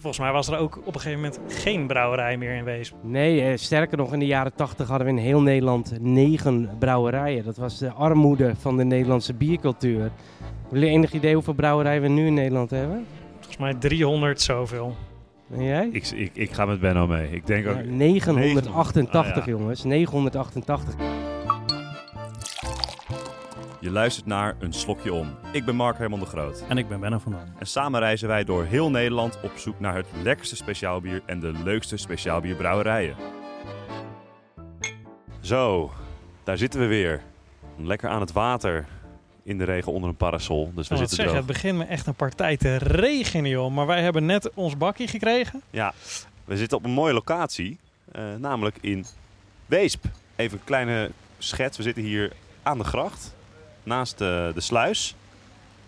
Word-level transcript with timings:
Volgens 0.00 0.18
mij 0.18 0.32
was 0.32 0.48
er 0.48 0.58
ook 0.58 0.78
op 0.84 0.94
een 0.94 1.00
gegeven 1.00 1.20
moment 1.20 1.40
geen 1.48 1.86
brouwerij 1.86 2.36
meer 2.36 2.54
in 2.54 2.64
Weesp. 2.64 2.94
Nee, 3.02 3.42
eh, 3.42 3.56
sterker 3.56 3.96
nog, 3.98 4.12
in 4.12 4.18
de 4.18 4.26
jaren 4.26 4.54
80 4.54 4.88
hadden 4.88 5.06
we 5.06 5.12
in 5.12 5.18
heel 5.18 5.40
Nederland 5.42 5.92
negen 6.00 6.70
brouwerijen. 6.78 7.44
Dat 7.44 7.56
was 7.56 7.78
de 7.78 7.92
armoede 7.92 8.52
van 8.58 8.76
de 8.76 8.84
Nederlandse 8.84 9.34
biercultuur. 9.34 10.00
Hebben 10.00 10.78
jullie 10.80 10.88
enig 10.88 11.12
idee 11.12 11.34
hoeveel 11.34 11.54
brouwerijen 11.54 12.02
we 12.02 12.08
nu 12.08 12.26
in 12.26 12.34
Nederland 12.34 12.70
hebben? 12.70 13.06
Volgens 13.34 13.56
mij 13.56 13.74
300 13.74 14.40
zoveel. 14.40 14.94
En 15.52 15.64
jij? 15.64 15.88
Ik, 15.92 16.06
ik, 16.10 16.30
ik 16.34 16.52
ga 16.52 16.64
met 16.64 16.80
Benno 16.80 17.06
mee. 17.06 17.30
Ik 17.30 17.46
denk 17.46 17.66
ook... 17.66 17.76
Ja, 17.76 17.82
988 17.82 19.40
Ah, 19.40 19.46
ja. 19.46 19.52
jongens, 19.52 19.84
988. 19.84 20.94
Je 23.80 23.90
luistert 23.90 24.26
naar 24.26 24.56
Een 24.58 24.72
Slokje 24.72 25.12
Om. 25.12 25.36
Ik 25.52 25.64
ben 25.64 25.76
Mark 25.76 25.98
Herman 25.98 26.20
de 26.20 26.26
Groot. 26.26 26.64
En 26.68 26.78
ik 26.78 26.88
ben 26.88 27.00
Benno 27.00 27.18
van 27.18 27.32
Dam. 27.32 27.52
En 27.58 27.66
samen 27.66 28.00
reizen 28.00 28.28
wij 28.28 28.44
door 28.44 28.64
heel 28.64 28.90
Nederland 28.90 29.38
op 29.42 29.52
zoek 29.56 29.80
naar 29.80 29.94
het 29.94 30.06
lekkerste 30.22 30.56
speciaalbier 30.56 31.22
en 31.26 31.40
de 31.40 31.52
leukste 31.64 31.96
speciaalbierbrouwerijen. 31.96 33.16
Zo, 35.40 35.90
daar 36.44 36.58
zitten 36.58 36.80
we 36.80 36.86
weer. 36.86 37.22
Lekker 37.76 38.08
aan 38.10 38.20
het 38.20 38.32
water. 38.32 38.86
In 39.42 39.58
de 39.58 39.64
regen 39.64 39.92
onder 39.92 40.08
een 40.08 40.16
parasol. 40.16 40.72
Dus 40.74 40.88
we 40.88 40.94
Ik 40.94 41.00
zitten 41.00 41.16
zeggen, 41.16 41.34
droog. 41.34 41.46
het 41.46 41.46
begint 41.62 41.78
me 41.78 41.84
echt 41.84 42.06
een 42.06 42.14
partij 42.14 42.56
te 42.56 42.76
regenen, 42.76 43.50
joh. 43.50 43.70
Maar 43.74 43.86
wij 43.86 44.02
hebben 44.02 44.26
net 44.26 44.50
ons 44.54 44.76
bakje 44.76 45.06
gekregen. 45.06 45.62
Ja, 45.70 45.92
we 46.44 46.56
zitten 46.56 46.78
op 46.78 46.84
een 46.84 46.90
mooie 46.90 47.12
locatie. 47.12 47.78
eh, 48.12 48.22
namelijk 48.38 48.76
in 48.80 49.04
Weesp. 49.66 50.04
Even 50.36 50.58
een 50.58 50.64
kleine 50.64 51.10
schets. 51.38 51.76
We 51.76 51.82
zitten 51.82 52.02
hier 52.02 52.32
aan 52.62 52.78
de 52.78 52.84
gracht. 52.84 53.34
Naast 53.82 54.18
de, 54.18 54.50
de 54.54 54.60
sluis. 54.60 55.14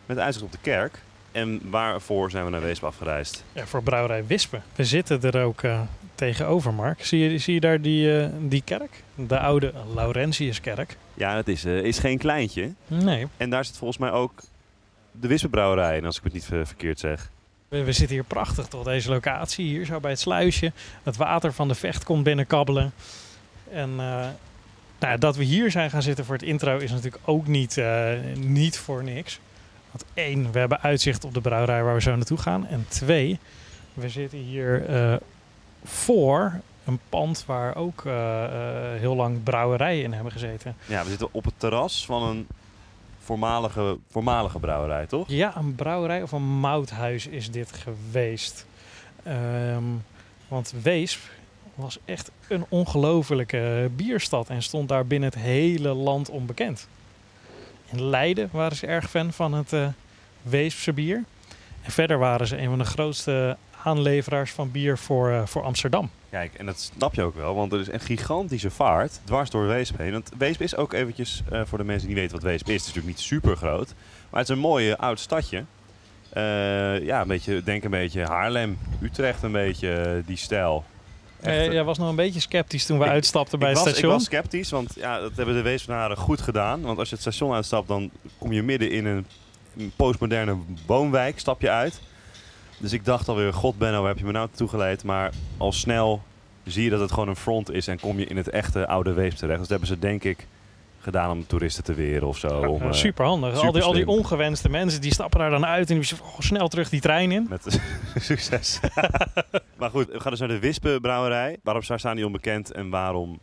Met 0.06 0.19
uitzicht 0.19 0.45
op 0.46 0.52
de 0.52 0.59
kerk. 0.60 0.98
En 1.33 1.60
waarvoor 1.70 2.30
zijn 2.30 2.45
we 2.45 2.50
naar 2.50 2.60
Weesp 2.60 2.84
afgereisd? 2.84 3.45
Ja, 3.52 3.66
voor 3.66 3.83
brouwerij 3.83 4.27
Wispen. 4.27 4.62
We 4.74 4.84
zitten 4.84 5.23
er 5.23 5.42
ook 5.45 5.62
eh, 5.62 5.80
tegenover, 6.14 6.74
Mark. 6.74 7.05
Zie 7.05 7.19
je, 7.30 7.38
zie 7.38 7.55
je 7.55 7.60
daar 7.60 7.80
die, 7.80 8.20
eh, 8.20 8.28
die 8.41 8.62
kerk? 8.64 9.02
De 9.14 9.39
oude 9.39 9.72
Laurentiuskerk. 9.94 10.97
Ja, 11.14 11.36
het 11.36 11.48
is, 11.48 11.64
eh, 11.64 11.78
is 11.84 11.98
geen 11.98 12.19
kleintje. 12.19 12.72
Nee, 12.86 13.27
En 13.36 13.50
daar 13.50 13.64
zit 13.64 13.77
volgens 13.78 13.98
mij 13.98 14.11
ook 14.11 14.33
de 15.12 15.28
Wispenbrouwerij. 15.28 15.97
En 15.98 16.05
als 16.05 16.17
ik 16.19 16.24
het 16.24 16.33
niet 16.33 16.45
ver- 16.45 16.67
verkeerd 16.67 17.00
zeg. 17.00 17.30
we, 17.69 17.83
we 17.84 17.92
zitten 17.92 18.14
hier 18.17 18.24
prachtig 18.24 18.67
toch, 18.67 18.84
deze 18.84 19.11
locatie. 19.11 19.67
Hier 19.67 19.84
zo 19.86 20.00
bij 20.00 20.11
het 20.11 20.20
sluisje. 20.20 20.72
Het 21.02 21.17
water 21.17 21.52
van 21.52 21.69
de 21.69 21.74
vecht 21.74 22.05
komt 22.05 22.24
binnenkabbelen. 22.24 22.92
En 23.72 23.91
eh, 23.98 24.27
nou, 25.03 25.19
dat 25.19 25.36
we 25.36 25.45
hier 25.45 25.70
zijn 25.70 25.91
gaan 25.91 26.03
zitten 26.03 26.25
voor 26.25 26.34
het 26.34 26.45
intro 26.45 26.78
is 26.78 26.91
natuurlijk 26.91 27.22
ook 27.25 27.47
niet, 27.47 27.78
eh, 27.78 28.11
niet 28.36 28.78
voor 28.78 29.05
niks. 29.05 29.41
Want 29.91 30.05
één, 30.14 30.53
we 30.53 30.58
hebben 30.58 30.81
uitzicht 30.81 31.25
op 31.25 31.34
de 31.34 31.41
brouwerij 31.41 31.83
waar 31.83 31.95
we 31.95 32.00
zo 32.00 32.17
naartoe 32.17 32.39
gaan. 32.39 32.67
En 32.67 32.86
twee, 32.89 33.39
we 33.95 34.08
zitten 34.08 34.39
hier 34.39 34.86
eh, 34.86 35.14
voor 35.84 36.61
een 36.84 37.00
pand 37.08 37.45
waar 37.47 37.77
ook 37.77 38.05
eh, 38.05 38.12
heel 38.98 39.14
lang 39.14 39.42
brouwerijen 39.42 40.05
in 40.05 40.12
hebben 40.12 40.33
gezeten. 40.33 40.77
Ja, 40.86 41.03
we 41.03 41.08
zitten 41.08 41.28
op 41.30 41.45
het 41.45 41.55
terras 41.56 42.06
van 42.06 42.23
een 42.23 42.47
voormalige, 43.19 43.98
voormalige 44.11 44.58
brouwerij, 44.58 45.06
toch? 45.06 45.28
Ja, 45.28 45.56
een 45.56 45.75
brouwerij 45.75 46.23
of 46.23 46.33
een 46.33 46.58
mouthuis 46.61 47.27
is 47.27 47.50
dit 47.50 47.73
geweest. 47.73 48.67
Ehm, 49.23 49.84
want 50.48 50.75
Weesp 50.83 51.20
was 51.75 51.98
echt 52.05 52.31
een 52.48 52.65
ongelofelijke 52.69 53.91
bierstad 53.97 54.48
en 54.48 54.62
stond 54.62 54.89
daar 54.89 55.06
binnen 55.06 55.28
het 55.28 55.39
hele 55.39 55.89
land 55.95 56.31
onbekend. 56.31 56.89
In 57.91 58.03
Leiden 58.03 58.48
waren 58.53 58.77
ze 58.77 58.87
erg 58.87 59.11
fan 59.11 59.33
van 59.33 59.53
het 59.53 59.73
eh 59.73 59.87
Weespse 60.42 60.92
bier. 60.92 61.25
En 61.83 61.91
verder 61.91 62.19
waren 62.19 62.47
ze 62.47 62.59
een 62.59 62.69
van 62.69 62.79
de 62.79 62.84
grootste 62.84 63.56
aanleveraars 63.83 64.51
van 64.51 64.70
bier 64.70 64.98
voor, 64.98 65.31
eh, 65.31 65.47
voor 65.47 65.62
Amsterdam. 65.62 66.11
Kijk, 66.31 66.55
en 66.55 66.67
dat 66.67 66.91
snap 66.97 67.14
je 67.14 67.23
ook 67.23 67.34
wel, 67.34 67.55
want 67.55 67.73
er 67.73 67.81
is 67.81 67.92
een 67.92 68.01
gigantische 68.01 68.70
vaart 68.70 69.20
dwars 69.25 69.51
door 69.51 69.67
Weesp 69.67 69.98
heen. 69.98 70.12
Want 70.12 70.31
Weesp 70.39 70.61
is 70.61 70.77
ook 70.77 70.92
eventjes, 70.92 71.42
eh, 71.51 71.61
voor 71.64 71.79
de 71.79 71.84
mensen 71.84 72.07
die 72.07 72.17
weten 72.17 72.33
wat 72.33 72.42
Weesp 72.42 72.67
is, 72.69 72.73
het 72.73 72.80
is 72.80 72.86
natuurlijk 72.86 73.17
niet 73.17 73.27
super 73.27 73.57
groot. 73.57 73.95
Maar 74.30 74.41
het 74.41 74.48
is 74.48 74.55
een 74.55 74.63
mooi 74.63 74.92
oud 74.92 75.20
stadje. 75.20 75.64
Eh, 76.29 77.05
ja, 77.05 77.20
een 77.20 77.29
beetje, 77.29 77.63
denk 77.63 77.85
een 77.85 77.91
beetje 77.91 78.25
Haarlem, 78.25 78.79
Utrecht 79.01 79.42
een 79.42 79.52
beetje, 79.52 80.23
die 80.27 80.36
stijl. 80.36 80.85
Echt, 81.42 81.57
Eh, 81.57 81.67
eh, 81.67 81.73
jij 81.73 81.85
was 81.85 81.98
nog 81.98 82.08
een 82.08 82.17
beetje 82.17 82.41
sceptisch 82.41 82.86
toen 82.86 82.98
we 82.98 83.05
Ik- 83.05 83.11
uitstapten 83.11 83.58
bij 83.58 83.70
ik, 83.70 83.75
het 83.77 83.85
was, 83.85 83.92
ik 83.92 83.98
station. 83.98 84.17
was 84.19 84.25
sceptisch, 84.27 84.70
want 84.70 84.92
ja, 84.97 85.20
dat 85.20 85.36
hebben 85.36 85.55
de 85.55 85.63
Weespenaren 85.63 86.17
goed 86.17 86.41
gedaan. 86.41 86.80
Want 86.80 86.98
als 86.98 87.08
je 87.08 87.14
het 87.14 87.23
station 87.25 87.53
uitstapt, 87.55 87.89
dan 87.89 88.11
kom 88.39 88.53
je 88.53 88.63
midden 88.63 88.91
in 88.91 89.07
een, 89.07 89.27
een 89.79 89.92
postmoderne 89.97 90.57
woonwijk, 90.86 91.39
stap 91.39 91.61
je 91.61 91.70
uit. 91.70 92.01
Dus 92.79 92.92
ik 92.92 93.05
dacht 93.05 93.29
alweer, 93.29 93.52
god 93.52 93.79
Benno, 93.79 93.98
waar 94.01 94.08
heb 94.08 94.19
je 94.19 94.25
me 94.25 94.33
nou 94.33 94.48
toegeleid? 94.55 95.05
Maar 95.05 95.31
al 95.57 95.73
snel 95.73 96.23
zie 96.64 96.85
je 96.85 96.91
dat 96.91 97.01
het 97.01 97.13
gewoon 97.13 97.29
een 97.29 97.36
front 97.36 97.70
is 97.70 97.86
en 97.86 98.01
kom 98.01 98.19
je 98.19 98.27
in 98.27 98.36
het 98.36 98.48
echte 98.51 98.86
oude 98.86 99.13
Weesp 99.13 99.36
terecht. 99.36 99.58
Dus 99.58 99.69
dat 99.69 99.79
hebben 99.81 99.97
ze 99.97 100.07
denk 100.07 100.25
ik 100.25 100.47
gedaan 101.02 101.30
om 101.30 101.46
toeristen 101.46 101.85
te 101.85 101.95
weren 101.95 102.29
of 102.29 102.39
zo. 102.39 102.48
om, 102.48 102.83
eh, 102.83 102.92
super 102.92 103.24
handig. 103.24 103.55
al, 103.55 103.73
die, 103.73 103.83
al 103.83 103.92
die 103.92 104.08
ongewenste 104.08 104.68
mensen 104.68 105.01
die 105.01 105.13
stappen 105.13 105.39
daar 105.39 105.51
dan 105.51 105.67
uit 105.67 105.90
en 105.90 106.01
die 106.01 106.13
oh, 106.23 106.39
snel 106.39 106.68
terug 106.68 106.89
die 106.89 107.01
trein 107.01 107.33
in. 107.33 107.46
Met 107.48 107.80
succes. 108.14 108.80
maar 109.79 109.90
goed, 109.90 110.07
we 110.07 110.20
gaan 110.20 110.30
dus 110.30 110.40
naar 110.40 110.48
de 110.48 110.58
Wispenbrouwerij. 110.58 111.58
Waarom 111.63 111.83
staan 111.83 112.17
die 112.17 112.27
onbekend 112.27 112.73
en 112.73 112.90
waarom 112.90 113.39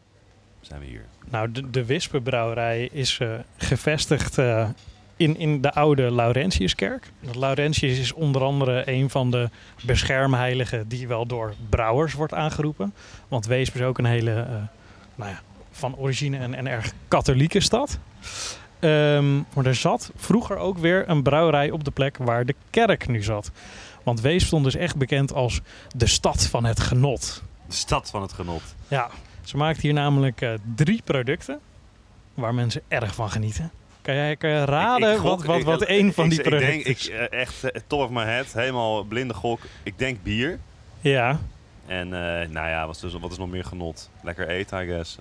zijn 0.61 0.79
we 0.79 0.85
hier? 0.85 1.05
Nou, 1.29 1.51
de, 1.51 1.69
de 1.69 1.85
Wispenbrouwerij 1.85 2.89
is 2.91 3.19
eh, 3.19 3.33
gevestigd 3.57 4.37
eh, 4.37 4.69
in, 5.15 5.37
in 5.37 5.61
de 5.61 5.73
oude 5.73 6.11
Laurentiuskerk. 6.11 7.11
Laurentius 7.33 7.99
is 7.99 8.13
onder 8.13 8.41
andere 8.41 8.81
een 8.85 9.09
van 9.09 9.31
de 9.31 9.49
beschermheiligen 9.85 10.87
die 10.87 11.07
wel 11.07 11.25
door 11.25 11.53
brouwers 11.69 12.13
wordt 12.13 12.33
aangeroepen. 12.33 12.93
Want 13.27 13.45
Weesp 13.45 13.75
is 13.75 13.81
ook 13.81 13.97
een 13.97 14.05
hele, 14.05 14.33
nou 15.15 15.29
ja, 15.29 15.41
van 15.79 15.95
origine 15.95 16.37
een, 16.37 16.57
een 16.57 16.67
erg 16.67 16.91
katholieke 17.07 17.59
stad. 17.59 17.99
Ehm, 18.79 19.35
maar 19.35 19.65
er 19.65 19.75
zat 19.75 20.11
vroeger 20.15 20.57
ook 20.57 20.77
weer 20.77 21.09
een 21.09 21.23
brouwerij 21.23 21.71
op 21.71 21.83
de 21.83 21.91
plek 21.91 22.17
waar 22.17 22.45
de 22.45 22.55
kerk 22.69 23.07
nu 23.07 23.23
zat. 23.23 23.51
Want 24.03 24.21
Weesp 24.21 24.47
stond 24.47 24.63
dus 24.63 24.75
echt 24.75 24.95
bekend 24.95 25.33
als 25.33 25.61
de 25.95 26.07
stad 26.07 26.45
van 26.47 26.63
het 26.63 26.79
genot. 26.79 27.43
De 27.67 27.73
stad 27.75 28.09
van 28.09 28.21
het 28.21 28.33
genot. 28.33 28.61
Ja, 28.87 29.09
ze 29.43 29.57
maakt 29.57 29.81
hier 29.81 29.93
namelijk 29.93 30.41
eh, 30.41 30.51
drie 30.75 31.01
producten 31.03 31.59
waar 32.33 32.53
mensen 32.53 32.81
erg 32.87 33.15
van 33.15 33.29
genieten. 33.31 33.71
Kan 34.01 34.15
jij, 34.15 34.35
kan 34.35 34.49
jij 34.49 34.63
raden 34.65 35.09
Ik- 35.09 35.15
ik 35.15 35.21
gok- 35.21 35.45
wat, 35.45 35.63
wat, 35.63 35.79
wat 35.79 35.81
één 35.81 36.13
van 36.13 36.23
ik- 36.25 36.29
die 36.31 36.41
producten 36.41 36.73
Ik 36.77 36.83
denk, 36.83 36.97
is? 36.97 37.07
ik, 37.07 37.13
eh, 37.13 37.39
echt 37.39 37.63
eh, 37.63 37.81
top 37.87 38.01
of 38.01 38.09
my 38.09 38.23
head, 38.23 38.53
helemaal 38.53 39.03
blinde 39.03 39.33
gok. 39.33 39.59
Ik 39.83 39.97
denk 39.99 40.23
bier. 40.23 40.59
Ja, 41.01 41.39
En 41.85 42.05
eh, 42.13 42.49
nou 42.49 42.69
ja, 42.69 42.85
wat 42.85 42.95
is, 42.95 43.01
dus, 43.01 43.13
wat 43.13 43.31
is 43.31 43.37
nog 43.37 43.49
meer 43.49 43.65
genot? 43.65 44.09
Lekker 44.23 44.47
eten, 44.47 44.81
I 44.83 44.85
guess. 44.87 45.17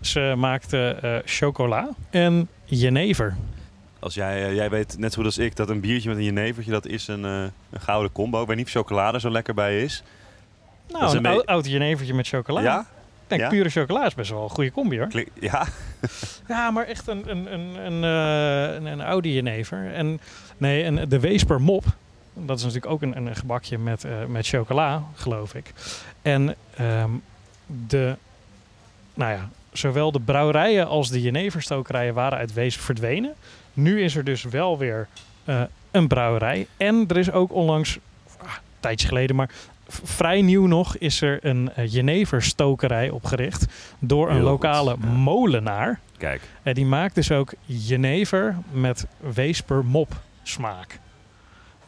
Ze 0.00 0.34
maakte 0.36 0.98
eh, 1.02 1.16
chocola 1.24 1.88
en 2.10 2.48
jenever. 2.64 3.36
Als 3.98 4.14
jij, 4.14 4.46
eh, 4.48 4.54
jij 4.54 4.70
weet 4.70 4.98
net 4.98 5.10
zo 5.12 5.16
goed 5.16 5.26
als 5.26 5.38
ik 5.38 5.56
dat 5.56 5.68
een 5.68 5.80
biertje 5.80 6.08
met 6.08 6.18
een 6.18 6.24
jenevertje, 6.24 6.70
dat 6.72 6.86
is 6.86 7.08
een, 7.08 7.24
eh, 7.24 7.42
een 7.70 7.80
gouden 7.80 8.12
combo. 8.12 8.40
Ik 8.40 8.46
weet 8.46 8.56
niet 8.56 8.66
of 8.66 8.72
chocolade 8.72 9.20
zo 9.20 9.30
lekker 9.30 9.54
bij 9.54 9.82
is. 9.82 10.02
Nou, 10.90 11.04
is 11.04 11.12
een, 11.12 11.18
een 11.18 11.26
oud, 11.26 11.46
oud 11.46 11.66
jenevertje 11.66 12.14
met 12.14 12.28
chocola. 12.28 12.60
Ja? 12.60 12.80
Ik 12.80 12.86
denk 13.26 13.40
Ja? 13.40 13.48
pure 13.48 13.68
chocola 13.70 14.06
is 14.06 14.14
best 14.14 14.30
wel 14.30 14.42
een 14.42 14.50
goede 14.50 14.72
combi 14.72 14.98
hoor. 14.98 15.06
Klink- 15.08 15.28
ja? 15.40 15.66
Ja, 16.48 16.70
maar 16.70 16.84
echt 16.86 17.08
een, 17.08 17.30
een, 17.30 17.52
een, 17.52 17.76
een, 17.86 18.02
een, 18.02 18.84
een 18.86 19.00
oude 19.00 19.32
jenever. 19.32 19.92
En 19.94 20.20
nee, 20.56 20.82
en 20.82 21.08
de 21.08 21.20
Weesper 21.20 21.60
mop. 21.60 21.84
Dat 22.32 22.56
is 22.58 22.64
natuurlijk 22.64 22.92
ook 22.92 23.02
een, 23.02 23.16
een 23.16 23.36
gebakje 23.36 23.78
met, 23.78 24.04
met 24.28 24.46
chocola, 24.46 25.02
geloof 25.14 25.54
ik. 25.54 25.72
En 26.22 26.54
ehm, 26.76 27.10
de, 27.86 28.16
nou 29.14 29.32
ja, 29.32 29.48
zowel 29.76 30.12
de 30.12 30.20
brouwerijen 30.20 30.86
als 30.86 31.10
de 31.10 31.20
jeneverstokerijen 31.20 32.14
waren 32.14 32.38
uit 32.38 32.52
Weesp 32.52 32.80
verdwenen. 32.80 33.34
Nu 33.72 34.02
is 34.02 34.16
er 34.16 34.24
dus 34.24 34.42
wel 34.42 34.78
weer 34.78 35.08
eh, 35.44 35.62
een 35.90 36.08
brouwerij. 36.08 36.66
En 36.76 37.04
er 37.08 37.16
is 37.16 37.30
ook 37.30 37.52
onlangs, 37.52 37.98
ah, 38.38 38.46
een 38.46 38.80
tijdje 38.80 39.08
geleden, 39.08 39.36
maar 39.36 39.50
vrij 39.88 40.42
nieuw 40.42 40.66
nog, 40.66 40.96
is 40.96 41.20
er 41.20 41.38
een 41.42 41.70
uh, 41.78 41.92
jeneverstokerij 41.92 43.10
opgericht 43.10 43.66
door 43.98 44.28
een 44.28 44.34
Heel 44.34 44.42
goed, 44.42 44.50
lokale 44.50 44.96
ja. 45.00 45.06
molenaar. 45.06 46.00
Kijk. 46.18 46.40
En 46.62 46.74
die 46.74 46.86
maakt 46.86 47.14
dus 47.14 47.30
ook 47.30 47.52
jenever 47.64 48.56
met 48.70 49.06
weesper 49.20 49.84
mop 49.84 50.14
smaak. 50.42 50.98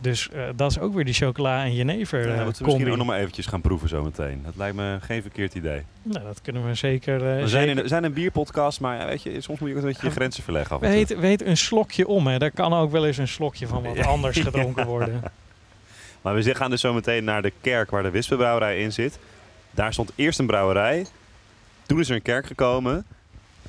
Dus 0.00 0.28
eh, 0.30 0.42
dat 0.56 0.70
is 0.70 0.78
ook 0.78 0.94
weer 0.94 1.04
die 1.04 1.14
chocola 1.14 1.64
en 1.64 1.74
jenever 1.74 2.18
Ja, 2.28 2.34
eh, 2.34 2.44
moeten 2.44 2.46
we 2.46 2.52
combi. 2.56 2.72
misschien 2.72 2.90
ook 2.90 2.96
nog 2.98 3.06
maar 3.06 3.18
eventjes 3.18 3.46
gaan 3.46 3.60
proeven 3.60 3.88
zometeen. 3.88 4.40
Dat 4.44 4.56
lijkt 4.56 4.76
me 4.76 4.98
geen 5.00 5.22
verkeerd 5.22 5.54
idee. 5.54 5.82
Nou, 6.02 6.24
dat 6.24 6.40
kunnen 6.42 6.66
we 6.66 6.74
zeker... 6.74 7.14
eh, 7.14 7.20
We 7.20 7.48
zijn, 7.48 7.48
zeker- 7.48 7.68
in, 7.76 7.82
we 7.82 7.88
zijn 7.88 8.04
een 8.04 8.12
bierpodcast, 8.12 8.80
maar 8.80 8.98
ja, 8.98 9.06
weet 9.06 9.22
je, 9.22 9.40
soms 9.40 9.58
moet 9.58 9.68
je 9.68 9.74
ook 9.74 9.80
een 9.80 9.88
beetje 9.88 10.06
je 10.06 10.12
grenzen 10.12 10.42
verleggen 10.42 10.76
af. 10.76 10.80
Weet, 10.82 11.18
weet 11.18 11.42
een 11.44 11.56
slokje 11.56 12.06
om, 12.06 12.26
hè. 12.26 12.38
Daar 12.38 12.50
kan 12.50 12.72
ook 12.74 12.90
wel 12.90 13.06
eens 13.06 13.16
een 13.18 13.28
slokje 13.28 13.66
van 13.66 13.82
wat 13.82 13.96
Ja. 13.96 14.04
anders 14.04 14.38
gedronken 14.48 14.86
worden. 14.86 15.22
Maar 16.22 16.34
we 16.34 16.54
gaan 16.54 16.70
dus 16.70 16.80
zo 16.80 16.92
meteen 16.94 17.24
naar 17.24 17.42
de 17.42 17.52
kerk 17.60 17.90
waar 17.90 18.02
de 18.02 18.10
Wispenbrouwerij 18.10 18.78
in 18.80 18.92
zit. 18.92 19.18
Daar 19.70 19.92
stond 19.92 20.12
eerst 20.14 20.38
een 20.38 20.46
brouwerij. 20.46 21.06
Toen 21.86 22.00
is 22.00 22.08
er 22.08 22.14
een 22.14 22.22
kerk 22.22 22.46
gekomen. 22.46 23.04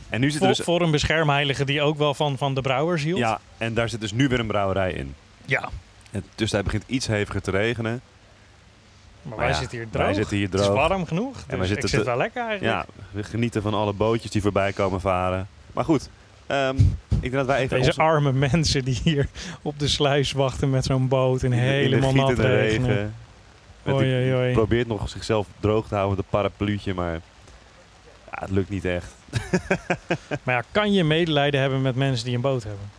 En 0.09 0.19
nu 0.19 0.31
zit 0.31 0.41
er 0.41 0.47
Voor, 0.47 0.55
dus... 0.55 0.65
voor 0.65 0.81
een 0.81 0.91
beschermheilige 0.91 1.65
die 1.65 1.81
ook 1.81 1.97
wel 1.97 2.13
van, 2.13 2.37
van 2.37 2.53
de 2.55 2.61
brouwers 2.61 3.03
hield. 3.03 3.19
Ja, 3.19 3.39
en 3.57 3.73
daar 3.73 3.89
zit 3.89 4.01
dus 4.01 4.11
nu 4.11 4.27
weer 4.27 4.39
een 4.39 4.47
brouwerij 4.47 4.93
in. 4.93 5.15
Ja. 5.45 5.69
En 6.11 6.23
tussentijd 6.35 6.63
begint 6.63 6.83
iets 6.87 7.07
heviger 7.07 7.41
te 7.41 7.51
regenen. 7.51 8.01
Maar 9.21 9.37
Maar 9.37 9.37
wij 9.37 9.47
ja, 9.47 9.53
zitten 9.59 9.77
hier 9.77 9.87
droog. 9.89 10.05
Wij 10.05 10.13
zitten 10.13 10.37
hier 10.37 10.45
Het 10.45 10.59
is 10.59 10.65
droog. 10.65 10.87
warm 10.87 11.05
genoeg. 11.05 11.33
Dus 11.47 11.57
wij 11.57 11.67
zitten 11.67 11.83
ik 11.85 11.89
zit 11.89 11.99
te- 11.99 12.05
wel 12.05 12.17
lekker 12.17 12.47
eigenlijk. 12.47 12.73
Ja, 12.87 13.03
we 13.11 13.23
genieten 13.23 13.61
van 13.61 13.73
alle 13.73 13.93
bootjes 13.93 14.31
die 14.31 14.41
voorbij 14.41 14.73
komen 14.73 15.01
varen. 15.01 15.47
Maar 15.73 15.83
goed, 15.85 16.09
ehm, 16.47 16.77
ik 17.09 17.21
denk 17.21 17.33
dat 17.33 17.45
wij 17.45 17.57
even... 17.59 17.77
Deze 17.77 17.89
onze- 17.89 18.01
arme 18.01 18.33
mensen 18.33 18.83
die 18.85 18.99
hier 19.03 19.27
op 19.61 19.79
de 19.79 19.87
sluis 19.87 20.31
wachten 20.31 20.69
met 20.69 20.85
zo'n 20.85 21.07
boot 21.07 21.43
en 21.43 21.53
in 21.53 21.59
helemaal 21.59 22.13
nat 22.13 22.39
regenen. 22.39 22.87
regen. 22.89 23.13
Oei, 23.89 24.33
oei. 24.35 24.53
probeert 24.53 24.87
nog 24.87 25.09
zichzelf 25.09 25.47
droog 25.59 25.87
te 25.87 25.95
houden 25.95 26.15
met 26.15 26.25
een 26.25 26.31
parapluutje, 26.31 26.93
maar 26.93 27.13
ja, 28.31 28.39
het 28.39 28.49
lukt 28.49 28.69
niet 28.69 28.85
echt. 28.85 29.11
Maar 30.43 30.55
ja, 30.55 30.63
kan 30.71 30.93
je 30.93 31.03
medelijden 31.03 31.61
hebben 31.61 31.81
met 31.81 31.95
mensen 31.95 32.25
die 32.25 32.35
een 32.35 32.41
boot 32.41 32.63
hebben? 32.63 32.91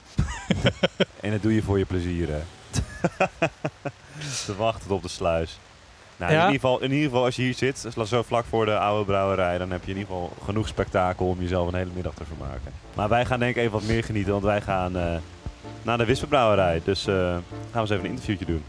En 1.20 1.30
dat 1.30 1.42
doe 1.42 1.54
je 1.54 1.62
voor 1.62 1.78
je 1.78 1.84
plezier, 1.84 2.28
hè. 2.28 2.40
te 4.46 4.56
wachten 4.56 4.90
op 4.90 5.02
de 5.02 5.08
sluis. 5.08 5.58
Nou, 6.16 6.32
Ja. 6.32 6.38
in, 6.38 6.52
ieder 6.52 6.60
geval, 6.60 6.80
in 6.82 6.90
ieder 6.92 7.08
geval, 7.08 7.24
als 7.24 7.36
je 7.36 7.42
hier 7.42 7.54
zit, 7.54 7.86
zo 8.06 8.22
vlak 8.22 8.44
voor 8.44 8.64
de 8.64 8.78
oude 8.78 9.04
brouwerij, 9.04 9.58
dan 9.58 9.70
heb 9.70 9.84
je 9.84 9.90
in 9.90 9.96
ieder 9.98 10.12
geval 10.12 10.32
genoeg 10.44 10.68
spektakel 10.68 11.26
om 11.26 11.40
jezelf 11.40 11.68
een 11.68 11.74
hele 11.74 11.90
middag 11.94 12.14
te 12.14 12.24
vermaken. 12.24 12.72
Maar 12.94 13.08
wij 13.08 13.24
gaan 13.26 13.38
denk 13.38 13.50
ik 13.56 13.60
even 13.60 13.72
wat 13.72 13.82
meer 13.82 14.04
genieten, 14.04 14.32
want 14.32 14.44
wij 14.44 14.60
gaan 14.60 14.96
eh, 14.96 15.16
naar 15.82 15.98
de 15.98 16.04
Wispenbrouwerij. 16.04 16.80
Dus 16.84 17.06
eh, 17.06 17.14
gaan 17.14 17.42
we 17.72 17.78
eens 17.78 17.90
even 17.90 18.04
een 18.04 18.10
interviewtje 18.10 18.46
doen. 18.46 18.64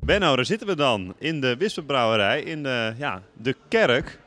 Benno, 0.00 0.36
daar 0.36 0.44
zitten 0.44 0.66
we 0.66 0.76
dan 0.76 1.14
in 1.18 1.40
de 1.40 1.56
Wispenbrouwerij, 1.56 2.40
in 2.40 2.62
de, 2.62 2.92
ja, 2.96 3.22
de 3.32 3.56
kerk. 3.68 4.18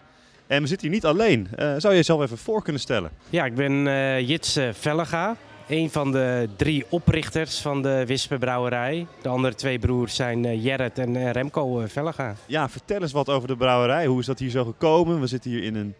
En 0.47 0.61
we 0.61 0.67
zitten 0.67 0.87
hier 0.87 0.95
niet 0.95 1.05
alleen. 1.05 1.47
Eh, 1.55 1.67
zou 1.77 1.89
je 1.89 1.99
jezelf 1.99 2.21
even 2.21 2.37
voor 2.37 2.63
kunnen 2.63 2.81
stellen? 2.81 3.11
Ja, 3.29 3.45
ik 3.45 3.55
ben 3.55 3.87
eh 3.87 4.27
Jits 4.27 4.59
Vellega. 4.71 5.35
Een 5.69 5.89
van 5.89 6.11
de 6.11 6.49
drie 6.55 6.85
oprichters 6.89 7.61
van 7.61 7.81
de 7.81 8.03
Wispenbrouwerij. 8.05 9.07
De 9.21 9.29
andere 9.29 9.55
twee 9.55 9.79
broers 9.79 10.15
zijn 10.15 10.45
eh, 10.45 10.61
Gerrit 10.61 10.97
en 10.97 11.15
eh, 11.15 11.31
Remco 11.31 11.79
eh, 11.79 11.87
Vellega. 11.87 12.35
Ja, 12.45 12.69
vertel 12.69 13.01
eens 13.01 13.11
wat 13.11 13.29
over 13.29 13.47
de 13.47 13.55
brouwerij. 13.55 14.05
Hoe 14.05 14.19
is 14.19 14.25
dat 14.25 14.39
hier 14.39 14.49
zo 14.49 14.65
gekomen? 14.65 15.19
We 15.19 15.27
zitten 15.27 15.51
hier 15.51 15.63
in 15.63 15.75
een, 15.75 15.93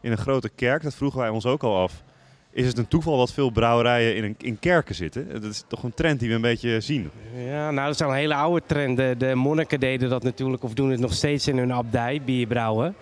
in 0.00 0.10
een 0.10 0.18
grote 0.18 0.48
kerk. 0.48 0.82
Dat 0.82 0.94
vroegen 0.94 1.20
wij 1.20 1.28
ons 1.28 1.46
ook 1.46 1.62
al 1.62 1.76
af. 1.76 2.02
Is 2.50 2.66
het 2.66 2.78
een 2.78 2.88
toeval 2.88 3.18
dat 3.18 3.32
veel 3.32 3.50
brouwerijen 3.50 4.16
in, 4.16 4.24
een, 4.24 4.34
in 4.38 4.58
kerken 4.58 4.94
zitten? 4.94 5.28
Dat 5.32 5.44
is 5.44 5.64
toch 5.68 5.82
een 5.82 5.94
trend 5.94 6.20
die 6.20 6.28
we 6.28 6.34
een 6.34 6.40
beetje 6.40 6.80
zien. 6.80 7.10
Ja, 7.46 7.70
nou 7.70 7.86
dat 7.86 7.94
is 7.94 8.02
al 8.02 8.10
een 8.10 8.16
hele 8.16 8.34
oude 8.34 8.62
trend. 8.66 8.96
De, 8.96 9.14
de 9.18 9.34
monniken 9.34 9.80
deden 9.80 10.08
dat 10.08 10.22
natuurlijk, 10.22 10.62
of 10.62 10.74
doen 10.74 10.90
het 10.90 11.00
nog 11.00 11.12
steeds 11.12 11.48
in 11.48 11.58
hun 11.58 11.72
abdij, 11.72 12.22
bierbrouwen. 12.24 12.94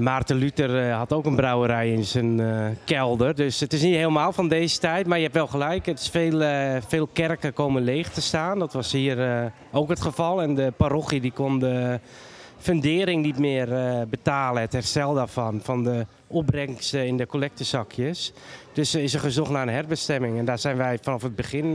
Maarten 0.00 0.36
Luther 0.36 0.88
eh, 0.88 0.96
had 0.96 1.12
ook 1.12 1.24
een 1.24 1.36
brouwerij 1.36 1.92
in 1.92 2.04
zijn 2.04 2.40
eh, 2.40 2.66
kelder. 2.84 3.34
Dus 3.34 3.60
het 3.60 3.72
is 3.72 3.82
niet 3.82 3.94
helemaal 3.94 4.32
van 4.32 4.48
deze 4.48 4.78
tijd. 4.78 5.06
Maar 5.06 5.16
je 5.16 5.22
hebt 5.22 5.36
wel 5.36 5.46
gelijk. 5.46 5.86
Het 5.86 6.00
is 6.00 6.08
veel, 6.08 6.42
eh, 6.42 6.76
veel 6.88 7.06
kerken 7.06 7.52
komen 7.52 7.82
leeg 7.82 8.10
te 8.10 8.20
staan. 8.20 8.58
Dat 8.58 8.72
was 8.72 8.92
hier 8.92 9.52
ook 9.72 9.88
het 9.88 10.00
geval. 10.00 10.42
En 10.42 10.54
de 10.54 10.72
parochie 10.76 11.20
die 11.20 11.32
kon 11.32 11.58
de 11.58 12.00
fundering 12.58 13.24
niet 13.24 13.38
meer 13.38 13.68
betalen. 14.08 14.62
Het 14.62 14.72
herstel 14.72 15.14
daarvan. 15.14 15.60
Van 15.62 15.84
de 15.84 16.06
opbrengsten 16.26 17.06
in 17.06 17.16
de 17.16 17.26
collectezakjes. 17.26 18.32
Dus 18.72 18.94
is 18.94 19.14
er 19.14 19.20
gezocht 19.20 19.50
naar 19.50 19.62
een 19.62 19.74
herbestemming. 19.74 20.38
En 20.38 20.44
daar 20.44 20.58
zijn 20.58 20.76
wij 20.76 20.98
vanaf 21.02 21.22
het 21.22 21.36
begin 21.36 21.74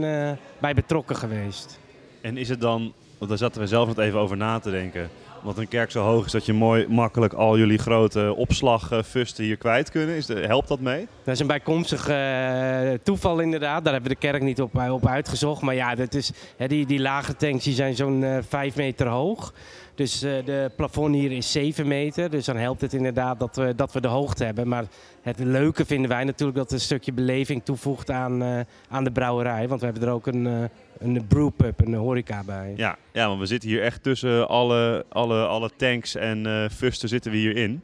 bij 0.58 0.74
betrokken 0.74 1.16
geweest. 1.16 1.78
En 2.20 2.36
is 2.36 2.48
het 2.48 2.60
dan, 2.60 2.92
want 3.18 3.30
daar 3.30 3.38
zaten 3.38 3.60
we 3.60 3.66
zelf 3.66 3.86
net 3.86 3.98
even 3.98 4.18
over 4.18 4.36
na 4.36 4.58
te 4.58 4.70
denken. 4.70 5.10
Omdat 5.46 5.62
een 5.62 5.68
kerk 5.68 5.90
zo 5.90 6.02
hoog 6.02 6.26
is 6.26 6.32
dat 6.32 6.46
je 6.46 6.52
mooi 6.52 6.86
makkelijk 6.88 7.32
al 7.32 7.58
jullie 7.58 7.78
grote 7.78 8.34
opslagfusten 8.36 9.44
hier 9.44 9.56
kwijt 9.56 9.90
kunnen. 9.90 10.16
Is 10.16 10.28
helpt 10.28 10.68
dat 10.68 10.80
mee? 10.80 11.08
Dat 11.24 11.34
is 11.34 11.40
een 11.40 11.46
bijkomstig 11.46 12.08
eh, 12.08 12.90
toeval 13.02 13.40
inderdaad. 13.40 13.84
Daar 13.84 13.92
hebben 13.92 14.10
we 14.10 14.18
de 14.20 14.26
kerk 14.28 14.42
niet 14.42 14.60
op, 14.60 14.78
eh, 14.78 14.92
op 14.92 15.06
uitgezocht. 15.06 15.62
Maar 15.62 15.74
ja, 15.74 15.94
dat 15.94 16.14
is, 16.14 16.32
hè, 16.56 16.68
die, 16.68 16.86
die 16.86 17.00
lage 17.00 17.36
tanks 17.36 17.64
die 17.64 17.74
zijn 17.74 17.96
zo'n 17.96 18.24
eh 18.24 18.38
5 18.48 18.76
meter 18.76 19.06
hoog. 19.06 19.52
Dus 19.96 20.22
eh, 20.22 20.44
de 20.44 20.70
plafond 20.76 21.14
hier 21.14 21.32
is 21.32 21.52
7 21.52 21.88
meter. 21.88 22.30
Dus 22.30 22.44
dan 22.44 22.56
helpt 22.56 22.80
het 22.80 22.92
inderdaad 22.92 23.38
dat 23.38 23.56
we, 23.56 23.74
dat 23.74 23.92
we 23.92 24.00
de 24.00 24.08
hoogte 24.08 24.44
hebben. 24.44 24.68
Maar 24.68 24.84
het 25.22 25.38
leuke 25.38 25.84
vinden 25.84 26.10
wij 26.10 26.24
natuurlijk 26.24 26.58
dat 26.58 26.70
het 26.70 26.80
een 26.80 26.84
stukje 26.84 27.12
beleving 27.12 27.64
toevoegt 27.64 28.10
aan, 28.10 28.42
eh, 28.42 28.60
aan 28.88 29.04
de 29.04 29.10
brouwerij. 29.10 29.68
Want 29.68 29.80
we 29.80 29.86
hebben 29.86 30.08
er 30.08 30.14
ook 30.14 30.26
een, 30.26 30.46
eh 30.46 30.64
een 30.98 31.26
brewpub, 31.26 31.80
een 31.80 31.94
horeca 31.94 32.42
bij. 32.44 32.72
Ja, 32.76 32.96
ja, 33.12 33.28
want 33.28 33.40
we 33.40 33.46
zitten 33.46 33.68
hier 33.68 33.82
echt 33.82 34.02
tussen 34.02 34.48
alle, 34.48 35.04
alle, 35.08 35.46
alle 35.46 35.70
tanks 35.76 36.14
en 36.14 36.46
eh 36.46 36.68
fusten 36.70 37.08
zitten 37.08 37.30
we 37.30 37.36
hierin. 37.36 37.82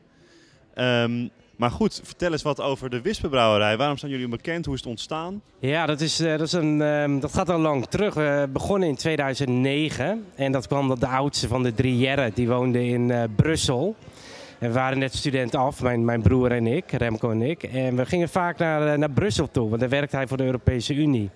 Ehm 0.74 1.28
maar 1.56 1.70
goed, 1.70 2.00
vertel 2.04 2.32
eens 2.32 2.42
wat 2.42 2.60
over 2.60 2.90
de 2.90 3.00
Wispenbrouwerij. 3.00 3.76
Waarom 3.76 3.98
zijn 3.98 4.10
jullie 4.10 4.28
bekend? 4.28 4.64
Hoe 4.64 4.74
is 4.74 4.80
het 4.80 4.90
ontstaan? 4.90 5.42
Ja, 5.58 5.86
dat, 5.86 6.00
is, 6.00 6.20
eh, 6.20 6.30
dat, 6.30 6.46
is 6.46 6.52
een, 6.52 6.82
ehm, 6.82 7.18
dat 7.18 7.34
gaat 7.34 7.48
al 7.48 7.58
lang 7.58 7.86
terug. 7.86 8.14
We 8.14 8.48
begonnen 8.52 8.88
in 8.88 8.96
2009. 8.96 10.24
En 10.34 10.52
dat 10.52 10.66
kwam 10.66 10.88
dat 10.88 11.00
de 11.00 11.06
oudste 11.06 11.48
van 11.48 11.62
de 11.62 11.74
drie 11.74 11.98
Jerren, 11.98 12.30
die 12.34 12.48
woonde 12.48 12.86
in 12.86 13.10
eh, 13.10 13.22
Brussel. 13.36 13.96
En 14.58 14.68
we 14.68 14.74
waren 14.74 14.98
net 14.98 15.14
student 15.14 15.54
af, 15.54 15.82
mijn, 15.82 16.04
mijn 16.04 16.22
broer 16.22 16.52
en 16.52 16.66
ik, 16.66 16.92
Remco 16.92 17.30
en 17.30 17.42
ik. 17.42 17.62
En 17.62 17.96
we 17.96 18.06
gingen 18.06 18.28
vaak 18.28 18.58
naar, 18.58 18.92
eh, 18.92 18.98
naar 18.98 19.10
Brussel 19.10 19.50
toe, 19.50 19.68
want 19.68 19.80
daar 19.80 19.88
werkt 19.88 20.12
hij 20.12 20.26
voor 20.26 20.36
de 20.36 20.44
Europese 20.44 20.94
Unie. 20.94 21.30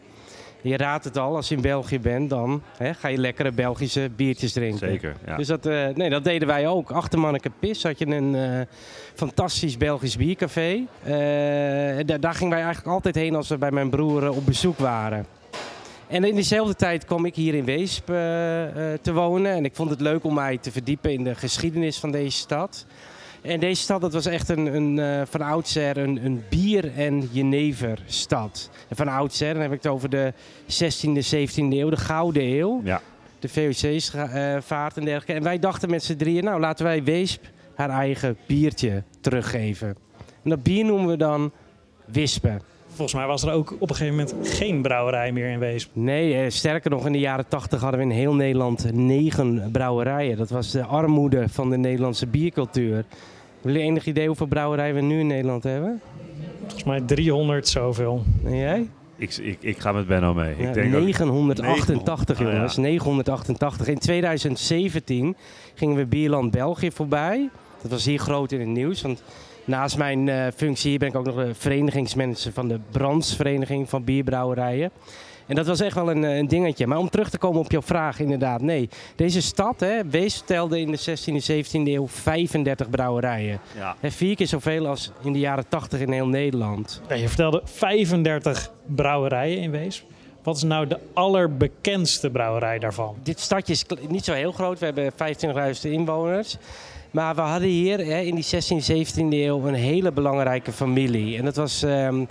Je 0.68 0.76
raadt 0.76 1.04
het 1.04 1.18
al, 1.18 1.36
als 1.36 1.48
je 1.48 1.54
in 1.54 1.60
België 1.60 2.00
bent, 2.00 2.30
dan 2.30 2.62
hè, 2.76 2.94
ga 2.94 3.08
je 3.08 3.18
lekkere 3.18 3.52
Belgische 3.52 4.10
biertjes 4.16 4.52
drinken. 4.52 4.78
Zeker, 4.88 5.16
ja. 5.26 5.36
Dus 5.36 5.46
dat, 5.46 5.66
eh, 5.66 5.88
nee, 5.94 6.10
dat 6.10 6.24
deden 6.24 6.48
wij 6.48 6.68
ook. 6.68 6.90
Achter 6.90 7.18
Manneke 7.18 7.50
Pis 7.58 7.82
had 7.82 7.98
je 7.98 8.06
een 8.06 8.34
eh, 8.34 8.60
fantastisch 9.14 9.76
Belgisch 9.76 10.16
biercafé. 10.16 10.86
Eh, 11.02 12.18
daar, 12.20 12.34
gingen 12.34 12.52
wij 12.52 12.62
eigenlijk 12.62 12.86
altijd 12.86 13.14
heen 13.14 13.34
als 13.34 13.48
we 13.48 13.58
bij 13.58 13.70
mijn 13.70 13.90
broer 13.90 14.30
op 14.30 14.46
bezoek 14.46 14.78
waren. 14.78 15.26
En 16.06 16.24
in 16.24 16.34
diezelfde 16.34 16.74
tijd 16.74 17.04
kwam 17.04 17.24
ik 17.24 17.34
hier 17.34 17.54
in 17.54 17.64
Weesp 17.64 18.06
te 18.06 19.12
wonen. 19.12 19.52
En 19.52 19.64
ik 19.64 19.74
vond 19.74 19.90
het 19.90 20.00
leuk 20.00 20.24
om 20.24 20.34
mij 20.34 20.58
te 20.58 20.72
verdiepen 20.72 21.12
in 21.12 21.24
de 21.24 21.34
geschiedenis 21.34 21.98
van 21.98 22.10
deze 22.10 22.36
stad. 22.38 22.86
En 23.46 23.60
deze 23.60 23.82
stad 23.82 24.00
dat 24.00 24.12
was 24.12 24.26
echt 24.26 24.48
een, 24.48 24.74
een, 24.74 24.98
eh, 24.98 25.22
van 25.26 25.40
oudsher 25.40 25.96
een, 25.96 26.24
een 26.24 26.42
bier- 26.48 26.92
en 26.96 27.28
jeneverstad. 27.32 28.70
En 28.88 28.96
van 28.96 29.08
oudsher, 29.08 29.52
dan 29.52 29.62
heb 29.62 29.72
ik 29.72 29.82
het 29.82 29.92
over 29.92 30.10
de 30.10 30.32
16e, 30.66 31.22
17e 31.22 31.76
eeuw, 31.78 31.90
de 31.90 31.96
Gouden 31.96 32.42
Eeuw 32.42 32.80
Ja. 32.84 33.00
de 33.38 33.48
VOC's 33.48 34.14
eh, 34.14 34.56
vaart 34.60 34.96
en 34.96 35.04
dergelijke. 35.04 35.32
En 35.32 35.42
wij 35.42 35.58
dachten 35.58 35.90
met 35.90 36.04
z'n 36.04 36.16
drieën, 36.16 36.44
nou 36.44 36.60
laten 36.60 36.84
wij 36.84 37.04
Weesp 37.04 37.44
haar 37.74 37.90
eigen 37.90 38.36
biertje 38.46 39.02
teruggeven. 39.20 39.96
En 40.42 40.50
dat 40.50 40.62
bier 40.62 40.84
noemen 40.84 41.08
we 41.08 41.16
dan 41.16 41.52
Wispen. 42.04 42.60
Volgens 42.86 43.14
mij 43.18 43.26
was 43.26 43.42
er 43.42 43.52
ook 43.52 43.76
op 43.78 43.90
een 43.90 43.96
gegeven 43.96 44.16
moment 44.16 44.48
geen 44.48 44.82
brouwerij 44.82 45.32
meer 45.32 45.50
in 45.50 45.58
Weesp. 45.58 45.90
Nee, 45.92 46.34
eh, 46.34 46.50
sterker 46.50 46.90
nog, 46.90 47.06
in 47.06 47.12
de 47.12 47.18
jaren 47.18 47.48
tachtig 47.48 47.80
hadden 47.80 48.00
we 48.00 48.06
in 48.06 48.12
heel 48.12 48.34
Nederland 48.34 48.92
negen 48.92 49.68
brouwerijen. 49.72 50.36
Dat 50.36 50.50
was 50.50 50.70
de 50.70 50.84
armoede 50.84 51.48
van 51.48 51.70
de 51.70 51.76
Nederlandse 51.76 52.26
biercultuur. 52.26 53.04
Hebben 53.62 53.72
jullie 53.72 53.82
enig 53.82 54.06
idee 54.06 54.26
hoeveel 54.26 54.46
brouwerijen 54.46 54.94
we 54.94 55.00
nu 55.00 55.18
in 55.20 55.26
Nederland 55.26 55.62
hebben? 55.64 56.00
Volgens 56.60 56.84
mij 56.84 57.00
300 57.00 57.68
zoveel. 57.68 58.22
En 58.44 58.56
jij? 58.56 58.88
Ik, 59.16 59.36
ik, 59.36 59.58
ik 59.60 59.78
ga 59.78 59.92
met 59.92 60.06
Benno 60.06 60.34
mee. 60.34 60.54
Ja, 60.58 60.68
ik 60.68 60.74
denk 60.74 60.94
ook- 60.94 61.00
988 61.02 62.38
900. 62.38 62.56
jongens, 62.56 62.76
Ah, 62.76 62.82
988. 62.84 63.86
In 63.88 63.98
2017 63.98 65.36
gingen 65.74 65.96
we 65.96 66.06
Bierland 66.06 66.50
België 66.50 66.90
voorbij. 66.90 67.48
Dat 67.82 67.90
was 67.90 68.04
hier 68.04 68.18
groot 68.18 68.52
in 68.52 68.60
het 68.60 68.68
nieuws, 68.68 69.02
want 69.02 69.22
naast 69.64 69.98
mijn 69.98 70.28
eh, 70.28 70.46
functie 70.56 70.90
hier 70.90 70.98
ben 70.98 71.08
ik 71.08 71.14
ook 71.16 71.24
nog 71.26 71.34
de 71.36 71.54
verenigingsmanager 71.54 72.52
van 72.52 72.68
de 72.68 72.78
Brandsvereniging 72.90 73.88
van 73.88 74.04
Bierbrouwerijen. 74.04 74.90
En 75.46 75.54
dat 75.54 75.66
was 75.66 75.80
echt 75.80 75.94
wel 75.94 76.10
een, 76.10 76.24
eh, 76.24 76.36
een 76.36 76.48
dingetje. 76.48 76.86
Maar 76.86 76.98
om 76.98 77.10
terug 77.10 77.30
te 77.30 77.38
komen 77.38 77.60
op 77.60 77.70
jouw 77.70 77.82
vraag, 77.82 78.20
inderdaad, 78.20 78.60
nee. 78.60 78.88
Deze 79.16 79.42
stad, 79.42 79.80
hè, 79.80 80.04
Wees 80.04 80.42
telde 80.44 80.80
in 80.80 80.90
de 80.90 80.96
16e, 80.96 81.40
17e 81.40 81.92
eeuw 81.92 82.06
35 82.08 82.90
brouwerijen. 82.90 83.60
ja. 83.76 83.96
Hè, 84.00 84.10
vier 84.10 84.36
keer 84.36 84.46
zoveel 84.46 84.86
als 84.86 85.12
in 85.22 85.32
de 85.32 85.38
jaren 85.38 85.68
80 85.68 86.00
in 86.00 86.12
heel 86.12 86.28
Nederland. 86.28 87.00
Ja, 87.08 87.14
je 87.14 87.28
vertelde 87.28 87.60
35 87.64 88.70
brouwerijen 88.86 89.58
in 89.58 89.70
Weesp. 89.70 90.04
Wat 90.42 90.56
is 90.56 90.62
nou 90.62 90.86
de 90.86 90.98
allerbekendste 91.12 92.30
brouwerij 92.30 92.78
daarvan? 92.78 93.16
Dit 93.22 93.40
stadje 93.40 93.72
is 93.72 93.84
niet 94.08 94.24
zo 94.24 94.32
heel 94.32 94.52
groot. 94.52 94.78
We 94.78 94.84
hebben 94.84 95.12
25.000 95.12 95.90
inwoners. 95.90 96.56
Maar 97.10 97.34
we 97.34 97.40
hadden 97.40 97.68
hier 97.68 97.98
hè, 97.98 98.20
in 98.20 98.34
die 98.34 98.44
16e, 98.44 99.06
17e 99.06 99.16
eeuw 99.16 99.66
een 99.66 99.74
hele 99.74 100.12
belangrijke 100.12 100.72
familie. 100.72 101.38
En 101.38 101.44
dat 101.44 101.56
was 101.56 101.82
ehm, 101.82 102.24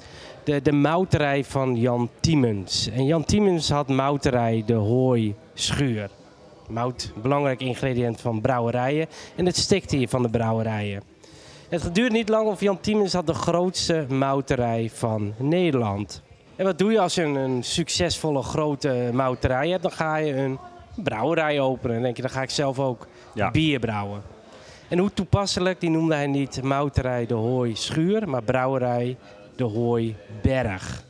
de, 0.46 0.62
de 0.62 0.72
mouterij 0.72 1.44
van 1.44 1.75
Jan 1.75 2.10
Tiemens. 2.20 2.90
En 2.90 3.06
Jan 3.06 3.25
Tiemens 3.25 3.70
had 3.70 3.88
mouterij 3.88 4.64
de 4.66 4.74
Hooi 4.74 5.36
Schuur. 5.54 6.10
Mout, 6.70 7.12
belangrijk 7.22 7.60
ingrediënt 7.62 8.22
van 8.22 8.42
brouwerijen. 8.42 9.08
En 9.36 9.46
het 9.46 9.58
stikte 9.58 9.96
hier 9.96 10.10
van 10.10 10.22
de 10.22 10.30
brouwerijen. 10.30 11.02
Het 11.70 11.96
duurde 11.96 12.16
niet 12.16 12.30
lang 12.30 12.48
of 12.48 12.60
Jan 12.60 12.80
Tiemens 12.80 13.14
had 13.14 13.28
de 13.28 13.34
grootste 13.34 14.06
mouterij 14.10 14.90
van 14.94 15.34
Nederland. 15.38 16.22
En 16.56 16.66
wat 16.66 16.78
doe 16.78 16.92
je 16.92 17.00
als 17.00 17.16
je 17.16 17.24
een, 17.24 17.36
een 17.36 17.64
succesvolle 17.64 18.42
grote 18.42 19.10
mouterij 19.14 19.70
hebt? 19.70 19.82
Dan 19.82 19.92
ga 19.92 20.16
je 20.16 20.36
een 20.36 20.58
brouwerij 20.96 21.60
openen. 21.60 21.88
En 21.90 21.94
dan 21.94 22.04
denk 22.04 22.16
je, 22.16 22.22
dan 22.22 22.32
ga 22.32 22.42
ik 22.42 22.50
zelf 22.50 22.80
ook 22.80 23.08
Ja. 23.34 23.52
bier 23.52 23.80
brouwen. 23.80 24.22
En 24.90 24.98
hoe 24.98 25.14
toepasselijk, 25.14 25.80
die 25.80 25.90
noemde 25.90 26.16
hij 26.16 26.28
niet 26.28 26.64
mouterij 26.64 27.25
de 27.25 27.34
Hooi 27.34 27.75
Schuur, 27.75 28.30
maar 28.30 28.44
brouwerij 28.44 29.18
de 29.56 29.64
Hooi 29.64 30.16
Berg. 30.42 31.04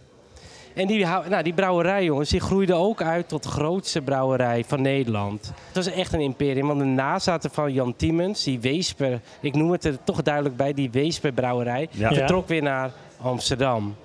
En 0.74 0.88
die, 0.88 1.06
nou, 1.06 1.44
die 1.44 1.54
brouwerij, 1.54 2.04
jongens, 2.04 2.30
die 2.30 2.40
groeide 2.40 2.74
ook 2.74 3.02
uit 3.02 3.28
tot 3.30 3.44
de 3.44 3.50
grootste 3.50 4.02
brouwerij 4.02 4.64
van 4.68 4.82
Nederland. 4.82 5.46
Het 5.68 5.75
was 5.75 5.88
echt 5.88 6.14
een 6.14 6.20
imperium, 6.20 6.68
want 6.68 6.80
de 6.80 6.86
nazaten 6.86 7.52
van 7.52 7.74
Jan 7.74 7.96
Tiemens, 7.96 8.44
die 8.44 8.60
Weesper, 8.60 9.20
ik 9.42 9.56
noem 9.56 9.72
het 9.72 9.86
er 9.86 9.98
toch 10.04 10.22
duidelijk 10.22 10.56
bij, 10.58 10.74
die 10.74 10.92
Weesper 10.92 11.32
brouwerij, 11.32 11.88
Ja. 11.92 12.14
vertrok 12.14 12.48
weer 12.48 12.62
naar 12.62 12.92
Amsterdam. 13.22 13.96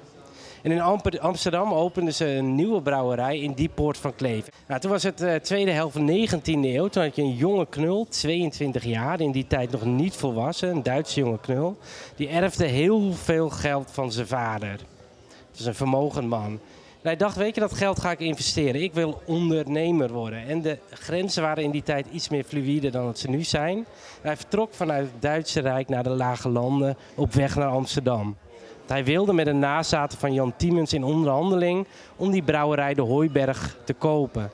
En 0.62 0.71
in 0.71 1.21
Amsterdam 1.21 1.73
openden 1.73 2.14
ze 2.14 2.26
een 2.26 2.55
nieuwe 2.55 2.83
brouwerij 2.83 3.38
in 3.38 3.52
die 3.52 3.69
poort 3.69 3.99
van 3.99 4.14
Kleef. 4.14 4.49
Nou, 4.67 4.81
toen 4.81 4.90
was 4.90 5.02
het 5.02 5.19
de 5.19 5.40
tweede 5.43 5.71
helft 5.71 5.93
van 5.93 6.07
de 6.07 6.29
19e 6.29 6.43
eeuw. 6.45 6.88
Toen 6.88 7.02
had 7.02 7.17
je 7.17 7.23
een 7.23 7.37
jonge 7.37 7.67
knul, 7.67 8.07
22 8.09 8.85
jaar, 8.85 9.21
in 9.21 9.33
die 9.33 9.47
tijd 9.47 9.71
nog 9.71 9.85
niet 9.85 10.14
volwassen, 10.14 10.69
een 10.69 10.83
Duitse 10.83 11.21
jonge 11.21 11.38
knul. 11.40 11.76
Die 12.17 12.29
erfde 12.29 12.67
heel 12.67 13.12
veel 13.12 13.50
geld 13.50 13.90
van 13.90 14.12
zijn 14.12 14.26
vader. 14.26 14.71
Het 14.71 15.59
was 15.59 15.67
een 15.67 15.75
vermogend 15.75 16.29
man. 16.29 16.61
En 17.02 17.09
hij 17.09 17.17
dacht, 17.17 17.37
weet 17.37 17.55
je, 17.55 17.61
dat 17.61 17.73
geld 17.73 18.00
ga 18.00 18.11
ik 18.11 18.21
investeren. 18.21 18.83
Ik 18.83 18.95
wil 18.95 19.23
ondernemer 19.26 20.12
worden. 20.12 20.47
En 20.47 20.62
de 20.62 20.79
grenzen 20.90 21.43
waren 21.43 21.64
in 21.64 21.71
die 21.71 21.83
tijd 21.83 22.07
iets 22.12 22.29
meer 22.29 22.45
fluïde 22.45 22.90
dan 22.90 23.05
dat 23.05 23.19
ze 23.19 23.31
nu 23.31 23.43
zijn. 23.43 23.87
Hij 24.21 24.37
vertrok 24.37 24.75
vanuit 24.75 25.09
het 25.12 25.23
Duitse 25.23 25.61
Rijk 25.61 25.88
naar 25.88 26.02
de 26.02 26.11
Lage 26.11 26.49
Landen 26.49 26.97
op 27.14 27.33
weg 27.33 27.57
naar 27.57 27.69
Amsterdam. 27.69 28.37
Hij 28.91 29.05
wilde 29.05 29.33
met 29.33 29.47
een 29.47 29.59
nazaten 29.59 30.19
van 30.19 30.33
Jan 30.33 30.53
Tiemens 30.57 30.93
in 30.93 31.05
onderhandeling 31.05 31.87
om 32.17 32.31
die 32.31 32.43
brouwerij 32.43 32.95
de 32.95 33.03
Hooiberg 33.03 33.77
te 33.85 33.93
kopen. 33.93 34.51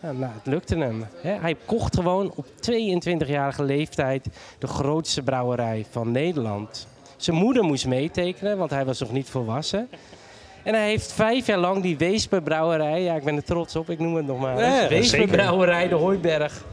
Nou, 0.00 0.16
nou, 0.16 0.32
het 0.34 0.46
lukte 0.46 0.76
hem. 0.76 1.06
Hè. 1.14 1.32
Hij 1.32 1.56
kocht 1.64 1.96
gewoon 1.96 2.32
op 2.34 2.46
22-jarige 2.46 3.62
leeftijd 3.62 4.28
de 4.58 4.66
grootste 4.66 5.22
brouwerij 5.22 5.86
van 5.90 6.10
Nederland. 6.10 6.86
Zijn 7.16 7.36
moeder 7.36 7.64
moest 7.64 7.86
meetekenen, 7.86 8.58
want 8.58 8.70
hij 8.70 8.84
was 8.84 9.00
nog 9.00 9.12
niet 9.12 9.30
volwassen. 9.30 9.88
En 10.62 10.74
hij 10.74 10.88
heeft 10.88 11.12
vijf 11.12 11.46
jaar 11.46 11.58
lang 11.58 11.82
die 11.82 11.96
Weesperbrouwerij, 11.96 13.02
ja 13.02 13.14
ik 13.14 13.24
ben 13.24 13.36
er 13.36 13.44
trots 13.44 13.76
op, 13.76 13.90
ik 13.90 13.98
noem 13.98 14.14
het 14.14 14.26
nog 14.26 14.40
maar 14.40 14.58
eens, 14.58 14.88
Weesperbrouwerij 14.88 15.88
de 15.88 15.94
Hooiberg, 15.94 16.64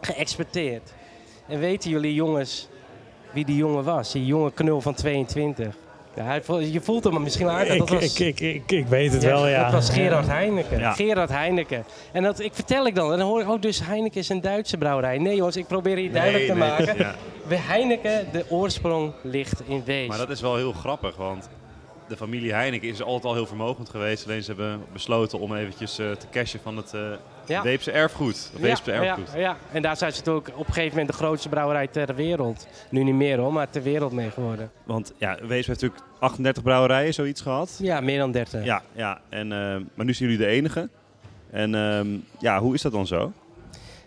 geëxporteerd. 0.00 0.92
En 1.48 1.58
weten 1.58 1.90
jullie 1.90 2.14
jongens 2.14 2.68
wie 3.32 3.44
die 3.44 3.56
jongen 3.56 3.84
was? 3.84 4.12
Die 4.12 4.26
jonge 4.26 4.52
knul 4.52 4.80
van 4.80 4.94
22. 4.94 5.74
Hij, 6.24 6.42
je 6.70 6.80
voelt 6.80 7.04
hem 7.04 7.22
misschien 7.22 7.46
wel 7.46 7.54
aan. 7.54 7.78
Dat 7.78 7.88
was, 7.88 8.18
ik, 8.18 8.18
ik, 8.18 8.40
ik, 8.40 8.72
ik 8.72 8.86
weet 8.86 9.12
het 9.12 9.24
wel, 9.24 9.48
ja. 9.48 9.62
Dat 9.62 9.72
was 9.72 9.90
Gerard 9.90 10.26
Heineken. 10.26 10.78
Ja. 10.78 10.92
Gerard 10.92 11.30
Heineken. 11.30 11.84
En 12.12 12.22
dat 12.22 12.40
ik 12.40 12.54
vertel 12.54 12.86
ik 12.86 12.94
dan. 12.94 13.12
En 13.12 13.18
dan 13.18 13.26
hoor 13.26 13.40
ik, 13.40 13.48
oh, 13.48 13.60
dus 13.60 13.80
Heineken 13.84 14.20
is 14.20 14.28
een 14.28 14.40
Duitse 14.40 14.76
brouwerij. 14.76 15.18
Nee 15.18 15.36
jongens, 15.36 15.56
ik 15.56 15.66
probeer 15.66 15.96
hier 15.96 16.12
duidelijk 16.12 16.46
te 16.46 16.54
nee, 16.54 16.68
maken. 16.68 16.98
ja. 16.98 17.14
Bij 17.48 17.58
Heineken, 17.58 18.26
de 18.32 18.44
oorsprong 18.48 19.12
ligt 19.22 19.62
in 19.66 19.82
Wees. 19.84 20.08
Maar 20.08 20.18
dat 20.18 20.30
is 20.30 20.40
wel 20.40 20.56
heel 20.56 20.72
grappig, 20.72 21.16
want 21.16 21.48
de 22.10 22.16
familie 22.16 22.52
Heineken 22.52 22.88
is 22.88 23.02
altijd 23.02 23.24
al 23.24 23.34
heel 23.34 23.46
vermogend 23.46 23.88
geweest. 23.88 24.24
Alleen 24.24 24.42
ze 24.42 24.50
hebben 24.52 24.80
besloten 24.92 25.38
om 25.38 25.54
eventjes 25.54 25.98
eh, 25.98 26.10
te 26.10 26.26
cashen 26.30 26.60
van 26.62 26.76
het 26.76 26.94
Ja. 27.46 27.62
Weepse 27.62 27.90
erfgoed. 27.90 28.50
Weepse 28.60 28.92
ja, 28.92 29.02
erfgoed. 29.02 29.32
Ja, 29.32 29.38
ja, 29.38 29.56
en 29.72 29.82
daar 29.82 29.96
zijn 29.96 30.12
ze 30.12 30.30
ook 30.30 30.48
op 30.48 30.66
een 30.66 30.72
gegeven 30.72 30.98
moment 30.98 31.08
de 31.08 31.24
grootste 31.24 31.48
brouwerij 31.48 31.86
ter 31.86 32.14
wereld. 32.14 32.66
Nu 32.90 33.02
niet 33.02 33.14
meer 33.14 33.38
hoor, 33.38 33.52
maar 33.52 33.70
ter 33.70 33.82
wereld 33.82 34.12
mee 34.12 34.30
geworden. 34.30 34.70
Want 34.84 35.12
ja, 35.18 35.34
Weesp 35.34 35.50
heeft 35.50 35.80
natuurlijk 35.80 36.02
38 36.18 36.62
brouwerijen, 36.62 37.14
zoiets 37.14 37.40
gehad. 37.40 37.78
Ja, 37.82 38.00
meer 38.00 38.18
dan 38.18 38.32
30. 38.32 38.64
Ja, 38.64 38.82
ja. 38.92 39.20
En, 39.28 39.52
eh, 39.52 39.76
maar 39.94 40.06
nu 40.06 40.14
zijn 40.14 40.30
jullie 40.30 40.44
de 40.46 40.50
enige. 40.52 40.88
En 41.50 41.74
ehm, 41.74 42.08
ja, 42.38 42.60
hoe 42.60 42.74
is 42.74 42.82
dat 42.82 42.92
dan 42.92 43.06
zo? 43.06 43.32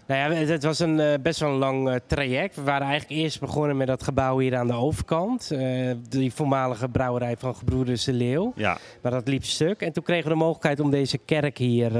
Nou 0.07 0.19
ja, 0.33 0.37
het, 0.39 0.49
het 0.49 0.63
was 0.63 0.79
een 0.79 0.99
eh, 0.99 1.13
best 1.21 1.39
wel 1.39 1.49
een 1.49 1.55
lang 1.57 1.89
eh, 1.89 1.95
traject. 2.07 2.55
We 2.55 2.61
waren 2.61 2.87
eigenlijk 2.87 3.21
eerst 3.21 3.39
begonnen 3.39 3.77
met 3.77 3.87
dat 3.87 4.03
gebouw 4.03 4.37
hier 4.39 4.55
aan 4.55 4.67
de 4.67 4.73
overkant. 4.73 5.51
Eh, 5.51 5.91
die 6.09 6.33
voormalige 6.33 6.89
brouwerij 6.89 7.35
van 7.37 7.55
Gebroeders 7.55 8.03
de 8.03 8.13
Leeuw. 8.13 8.53
Ja, 8.55 8.77
Maar 9.01 9.11
dat 9.11 9.27
liep 9.27 9.43
stuk. 9.43 9.81
En 9.81 9.91
toen 9.93 10.03
kregen 10.03 10.23
we 10.23 10.29
de 10.29 10.35
mogelijkheid 10.35 10.79
om 10.79 10.89
deze 10.91 11.17
kerk 11.17 11.57
hier 11.57 11.91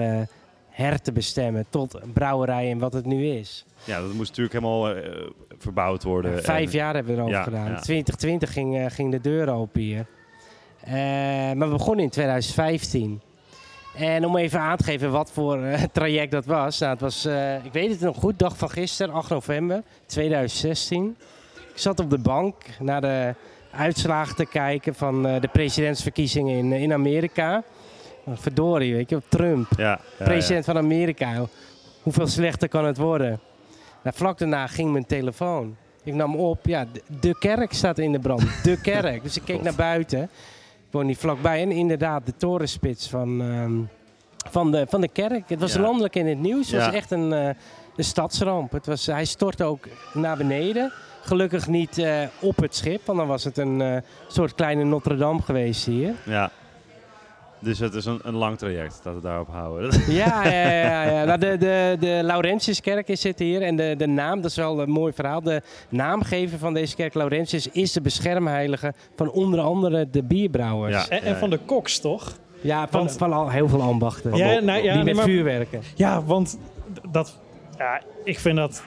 her 0.69 1.01
te 1.01 1.11
bestemmen 1.11 1.65
tot 1.69 1.99
brouwerij 2.13 2.71
en 2.71 2.77
wat 2.79 2.93
het 2.93 3.05
nu 3.05 3.25
is. 3.27 3.65
ja 3.83 4.01
dat 4.01 4.13
moest 4.13 4.29
natuurlijk 4.29 4.53
helemaal 4.55 4.93
verbouwd 5.57 6.03
worden. 6.03 6.43
Vijf 6.43 6.71
En- 6.71 6.77
jaar 6.77 6.93
hebben 6.93 7.13
we 7.13 7.19
erover 7.19 7.37
ja, 7.37 7.43
gedaan. 7.43 7.69
ja. 7.69 7.79
2020 7.79 8.53
ging, 8.53 8.93
ging 8.93 9.11
de 9.11 9.21
deur 9.21 9.49
open 9.49 9.81
hier. 9.81 10.05
Maar 11.55 11.69
we 11.69 11.75
begonnen 11.75 12.03
in 12.03 12.09
2015. 12.09 13.21
En 13.95 14.25
om 14.25 14.37
even 14.37 14.59
aan 14.59 14.77
te 14.77 14.83
geven 14.83 15.11
wat 15.11 15.31
voor 15.31 15.63
eh, 15.63 15.83
traject 15.91 16.31
dat 16.31 16.45
was. 16.45 16.79
Nou, 16.79 16.91
het 16.91 17.01
was, 17.01 17.25
eh, 17.25 17.65
ik 17.65 17.73
weet 17.73 17.89
het 17.89 17.99
nog 17.99 18.17
goed, 18.17 18.39
dag 18.39 18.57
van 18.57 18.69
gisteren, 18.69 19.13
8 19.13 19.29
november 19.29 19.83
2016. 20.05 21.15
Ik 21.55 21.79
zat 21.79 21.99
op 21.99 22.09
de 22.09 22.17
bank 22.17 22.55
naar 22.79 23.01
de 23.01 23.35
uitslagen 23.71 24.35
te 24.35 24.45
kijken 24.45 24.95
van 24.95 25.27
eh, 25.27 25.41
de 25.41 25.47
presidentsverkiezingen 25.47 26.57
in, 26.57 26.73
in 26.73 26.93
Amerika. 26.93 27.63
Oh, 28.23 28.37
verdorie, 28.37 28.93
weet 28.93 29.09
je, 29.09 29.21
Trump 29.29 29.67
Ja, 29.77 29.83
ja, 29.83 29.99
ja. 30.17 30.25
president 30.25 30.65
van 30.65 30.77
Amerika. 30.77 31.47
Hoeveel 32.01 32.27
slechter 32.27 32.69
kan 32.69 32.85
het 32.85 32.97
worden? 32.97 33.39
Nou, 34.03 34.15
vlak 34.15 34.37
daarna 34.37 34.67
ging 34.67 34.91
mijn 34.91 35.05
telefoon. 35.05 35.75
Ik 36.03 36.13
nam 36.13 36.35
op, 36.35 36.65
ja, 36.65 36.85
de, 36.91 37.01
de 37.19 37.37
kerk 37.39 37.73
staat 37.73 37.97
in 37.97 38.11
de 38.11 38.19
brand. 38.19 38.63
De 38.63 38.81
kerk. 38.91 39.23
Dus 39.23 39.37
ik 39.37 39.43
keek 39.45 39.61
naar 39.61 39.75
buiten. 39.75 40.29
Woon 40.93 41.05
niet 41.05 41.17
vlakbij. 41.17 41.61
En 41.61 41.71
inderdaad, 41.71 42.25
de 42.25 42.33
torenspits 42.37 43.09
van, 43.09 43.41
ehm, 43.41 43.71
van, 44.51 44.71
de, 44.71 44.85
van 44.89 45.01
de 45.01 45.07
kerk. 45.07 45.49
Het 45.49 45.59
was 45.59 45.73
Ja. 45.73 45.81
landelijk 45.81 46.15
in 46.15 46.27
het 46.27 46.39
nieuws. 46.39 46.71
Het 46.71 46.85
was 46.85 46.93
echt 46.93 47.11
een, 47.11 47.33
eh, 47.33 47.45
een 47.95 48.03
stadsramp. 48.03 48.71
Het 48.71 48.85
was, 48.85 49.05
hij 49.05 49.25
stortte 49.25 49.63
ook 49.63 49.87
naar 50.13 50.37
beneden. 50.37 50.91
Gelukkig 51.21 51.67
niet 51.67 51.97
eh, 51.97 52.21
op 52.39 52.57
het 52.57 52.75
schip, 52.75 53.05
want 53.05 53.17
dan 53.17 53.27
was 53.27 53.43
het 53.43 53.57
een 53.57 53.81
eh, 53.81 53.97
soort 54.27 54.55
kleine 54.55 54.83
Notre 54.83 55.15
Dame 55.15 55.41
geweest 55.41 55.85
hier. 55.85 56.13
Ja. 56.25 56.51
Dus 57.63 57.79
het 57.79 57.93
is 57.93 58.05
een, 58.05 58.19
een 58.23 58.35
lang 58.35 58.57
traject 58.57 58.99
dat 59.03 59.13
we 59.13 59.21
daarop 59.21 59.47
houden. 59.51 60.01
Ja, 60.13 60.43
ja, 60.47 60.69
ja. 60.69 61.03
ja. 61.03 61.23
Nou, 61.25 61.39
de, 61.39 61.57
de, 61.57 61.97
de 61.99 62.19
Laurentiuskerk 62.23 63.07
is 63.07 63.21
zit 63.21 63.39
hier. 63.39 63.61
En 63.61 63.75
de, 63.75 63.95
de 63.97 64.07
naam, 64.07 64.41
dat 64.41 64.51
is 64.51 64.57
wel 64.57 64.81
een 64.81 64.89
mooi 64.89 65.13
verhaal. 65.13 65.41
De 65.41 65.61
naamgever 65.89 66.57
van 66.57 66.73
deze 66.73 66.95
kerk, 66.95 67.13
Laurentius, 67.13 67.67
is 67.67 67.91
de 67.91 68.01
beschermheilige 68.01 68.93
van 69.15 69.31
onder 69.31 69.59
andere 69.59 70.09
de 70.09 70.23
bierbrouwers. 70.23 70.93
Ja. 70.93 71.05
Ja, 71.15 71.21
En, 71.21 71.23
en 71.27 71.37
van 71.37 71.49
de 71.49 71.57
koks, 71.65 71.99
toch? 71.99 72.37
van, 72.63 72.87
Want- 72.91 73.11
van 73.17 73.33
al 73.33 73.49
heel 73.49 73.69
veel 73.69 73.81
ambachten. 73.81 74.35
Ja, 74.35 74.59
nou, 74.59 74.83
ja, 74.83 74.93
die 74.93 75.03
met 75.03 75.15
maar- 75.15 75.25
vuur 75.25 75.43
werken. 75.43 75.81
Ja, 75.95 76.23
want 76.23 76.57
dat, 77.11 77.39
ja, 77.77 78.01
ik 78.23 78.39
vind 78.39 78.57
dat 78.57 78.83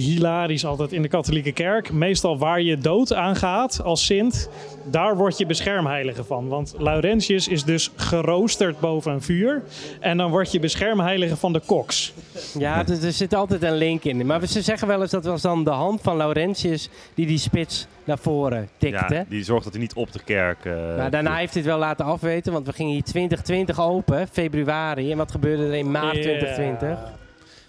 hilarisch 0.00 0.64
altijd 0.64 0.92
in 0.92 1.02
de 1.02 1.08
katholieke 1.08 1.52
kerk. 1.52 1.92
Meestal 1.92 2.38
waar 2.38 2.60
je 2.60 2.78
dood 2.78 3.12
aan 3.14 3.36
gaat 3.36 3.82
als 3.82 4.04
sint, 4.06 4.48
daar 4.90 5.16
word 5.16 5.38
je 5.38 5.46
beschermheilige 5.46 6.24
van. 6.24 6.48
Want 6.48 6.74
Laurentius 6.78 7.48
is 7.48 7.64
dus 7.64 7.90
geroosterd 7.96 8.80
boven 8.80 9.12
een 9.12 9.22
vuur. 9.22 9.62
En 10.00 10.16
dan 10.16 10.30
word 10.30 10.52
je 10.52 10.60
beschermheilige 10.60 11.36
van 11.36 11.52
de 11.52 11.60
koks. 11.66 12.12
Ja, 12.58 12.86
er, 12.86 13.04
er 13.04 13.12
zit 13.12 13.34
altijd 13.34 13.62
een 13.62 13.76
link 13.76 14.04
in. 14.04 14.26
Maar 14.26 14.46
ze 14.46 14.62
zeggen 14.62 14.88
wel 14.88 15.00
eens 15.02 15.10
dat 15.10 15.24
was 15.24 15.42
dan 15.42 15.64
de 15.64 15.70
hand 15.70 16.00
van 16.00 16.16
Laurentius 16.16 16.88
die 17.14 17.26
die 17.26 17.38
spits 17.38 17.86
naar 18.04 18.18
voren 18.18 18.68
tikte. 18.78 19.14
Ja, 19.14 19.24
die 19.28 19.44
zorgt 19.44 19.64
dat 19.64 19.72
hij 19.72 19.82
niet 19.82 19.94
op 19.94 20.12
de 20.12 20.20
kerk... 20.24 20.64
eh, 20.64 20.72
Maar 20.96 21.10
daarna 21.10 21.36
heeft 21.36 21.52
hij 21.54 21.62
het 21.62 21.70
wel 21.70 21.80
laten 21.80 22.04
afweten, 22.04 22.52
want 22.52 22.66
we 22.66 22.72
gingen 22.72 22.92
hier 22.92 23.02
2020 23.02 23.80
open, 23.80 24.28
februari. 24.32 25.10
En 25.10 25.16
wat 25.16 25.30
gebeurde 25.30 25.66
er 25.66 25.74
in 25.74 25.90
maart 25.90 26.16
Ja. 26.16 26.22
2020? 26.22 26.98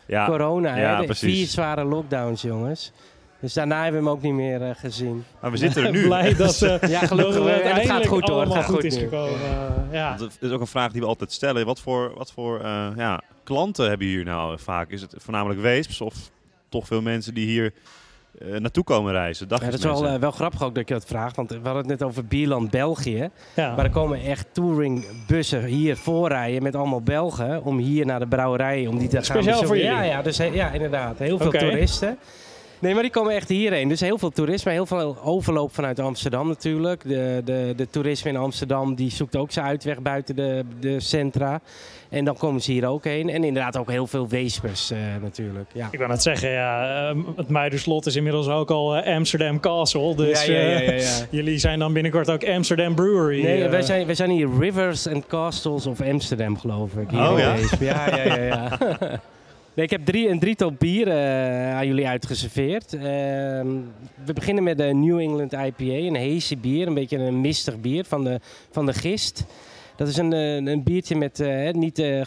Ja, 0.06 0.26
Corona, 0.26 0.76
ja, 0.78 0.94
hè? 0.94 1.00
De 1.00 1.06
precies. 1.06 1.36
vier 1.38 1.48
zware 1.48 1.84
lockdowns, 1.84 2.42
jongens. 2.42 2.92
Dus 3.40 3.54
daarna 3.54 3.84
hebben 3.84 4.02
we 4.02 4.08
hem 4.08 4.16
ook 4.18 4.24
niet 4.24 4.34
meer 4.34 4.62
eh, 4.62 4.76
gezien. 4.76 5.24
Maar 5.42 5.52
we 5.52 5.58
zitten 5.58 5.84
er 5.86 5.92
nu. 5.92 6.06
Blij 6.06 6.34
dat, 6.36 6.62
eh 6.62 6.90
Ja, 6.90 7.00
dat 7.00 7.08
gelukkig. 7.10 7.34
het 7.36 7.44
wel. 7.44 7.48
En 7.54 7.76
het 7.76 7.86
gaat 7.86 8.08
goed 8.08 8.30
hoor. 8.30 8.46
Gaat 8.48 8.66
goed 8.66 8.76
goed 8.76 8.84
is 8.84 8.98
gekomen. 8.98 9.40
Eh, 9.40 9.92
ja. 9.92 10.08
Want 10.08 10.20
Dat 10.20 10.50
is 10.50 10.52
ook 10.52 10.62
een 10.62 10.68
vraag 10.68 10.92
die 10.92 11.02
we 11.02 11.08
altijd 11.08 11.32
stellen. 11.32 11.66
Wat 11.66 11.80
voor, 11.80 12.14
wat 12.16 12.32
voor 12.32 12.60
eh, 12.60 12.88
ja, 12.96 13.22
klanten 13.44 13.88
hebben 13.90 14.08
hier 14.08 14.24
nou 14.24 14.60
vaak? 14.60 14.90
Is 14.90 15.02
het 15.02 15.16
voornamelijk 15.18 15.62
weesps 15.62 16.02
of 16.02 16.16
toch 16.70 16.88
veel 16.88 17.02
mensen 17.02 17.34
die 17.34 17.46
hier 17.48 17.74
eh, 18.40 18.60
naartoe 18.60 18.84
komen 18.84 19.12
reizen? 19.12 19.48
Ja, 19.50 19.58
dat 19.58 19.74
is 19.74 19.84
wel, 19.84 20.08
eh, 20.08 20.16
wel 20.20 20.32
grappig 20.32 20.64
ook 20.64 20.76
dat 20.76 20.88
je 20.88 20.94
dat 20.94 21.06
vraagt. 21.06 21.36
Want 21.36 21.50
we 21.50 21.56
hadden 21.56 21.78
het 21.78 21.88
net 21.88 22.04
over 22.04 22.26
Bierland, 22.26 22.70
België. 22.70 23.30
Ja. 23.54 23.76
Maar 23.76 23.86
er 23.86 23.92
komen 23.92 24.22
echt 24.24 24.48
touringbussen 24.52 25.64
hier 25.64 25.98
voorrijden 25.98 26.64
met 26.64 26.76
allemaal 26.76 27.02
Belgen. 27.02 27.64
Om 27.64 27.78
hier 27.78 28.06
naar 28.06 28.20
de 28.20 28.28
brouwerij, 28.28 28.88
om 28.88 28.98
die 28.98 29.08
te 29.08 29.16
gaan 29.16 29.24
Speciaal 29.26 29.64
voor 29.64 29.78
Ja, 29.78 29.94
jullie? 29.96 30.10
ja, 30.10 30.22
dus, 30.22 30.38
ja, 30.38 30.72
inderdaad. 30.72 31.18
Heel 31.18 31.38
veel 31.38 31.52
toeristen. 31.52 32.18
Nee, 32.80 32.94
maar 32.94 33.04
die 33.04 33.12
komen 33.12 33.34
echt 33.34 33.50
hierheen. 33.50 33.88
Dus 33.88 34.00
heel 34.00 34.18
veel 34.18 34.30
toerisme, 34.30 34.72
heel 34.72 34.86
veel 34.86 35.18
overloop 35.24 35.74
vanuit 35.74 36.00
Amsterdam 36.00 36.48
natuurlijk. 36.48 37.04
De, 37.04 37.42
de, 37.46 37.74
de 37.76 37.90
toerisme 37.90 38.30
in 38.30 38.38
Amsterdam 38.38 38.96
die 38.96 39.12
zoekt 39.12 39.36
ook 39.36 39.52
zijn 39.52 39.66
uitweg 39.66 40.02
buiten 40.02 40.36
de, 40.36 40.64
de 40.80 41.00
centra. 41.00 41.62
En 42.10 42.26
dan 42.26 42.38
komen 42.38 42.62
ze 42.62 42.72
hier 42.72 42.88
ook 42.88 43.04
heen. 43.04 43.30
En 43.30 43.44
inderdaad 43.44 43.78
ook 43.78 43.90
heel 43.90 44.08
veel 44.08 44.28
weespers 44.28 44.92
eh, 44.92 44.98
natuurlijk. 45.22 45.70
Ja. 45.74 45.88
Ik 45.92 45.98
wou 45.98 46.10
net 46.12 46.22
zeggen, 46.22 46.50
ja, 46.50 47.10
eh, 47.10 47.18
het 47.36 47.50
Muiderslot 47.50 48.06
is 48.06 48.16
inmiddels 48.16 48.48
ook 48.48 48.70
al 48.72 48.96
eh, 48.96 49.16
Amsterdam 49.16 49.60
Castle. 49.60 50.16
Dus 50.16 50.46
ja, 50.46 50.54
ja, 50.54 50.60
ja, 50.60 50.80
eh, 50.80 50.88
ja, 50.88 50.94
ja. 50.94 51.26
jullie 51.38 51.58
zijn 51.58 51.80
dan 51.80 51.94
binnenkort 51.94 52.30
ook 52.30 52.48
Amsterdam 52.48 52.96
Brewery. 52.96 53.44
Nee, 53.44 53.70
wij 53.70 53.82
zijn, 53.82 54.06
wij 54.06 54.16
zijn 54.16 54.30
hier 54.30 54.50
Rivers 54.60 55.08
and 55.08 55.28
Castles 55.28 55.86
of 55.86 56.02
Amsterdam, 56.02 56.60
geloof 56.60 56.94
ik. 56.94 57.10
Hier 57.10 57.30
Oh, 57.30 57.40
ja? 57.40 57.56
Ja, 57.80 58.18
ja, 58.18 58.36
ja. 58.44 58.78
ik 59.84 59.90
heb 59.90 60.14
een 60.14 60.40
drietal 60.40 60.72
bier 60.72 61.08
eh, 61.08 61.76
aan 61.76 61.88
jullie 61.88 62.08
uitgeserveerd. 62.08 62.94
Ehm, 62.94 63.68
we 64.26 64.34
beginnen 64.34 64.64
met 64.64 64.78
de 64.78 64.94
New 64.94 65.20
England 65.20 65.54
IPA, 65.54 65.84
een 65.84 66.16
hazy 66.16 66.58
bier. 66.58 66.88
Een 66.88 66.94
beetje 66.94 67.18
een 67.18 67.42
mistig 67.42 67.82
bier 67.82 68.06
van 68.06 68.24
de, 68.24 68.40
van 68.72 68.86
de 68.86 68.94
gist. 68.94 69.46
Dat 69.96 70.08
is 70.08 70.18
een, 70.18 70.34
eh, 70.34 70.56
een 70.56 70.84
biertje 70.84 71.16
met 71.16 71.40
eh, 71.40 71.74
niet 71.74 72.00
uh, 72.00 72.20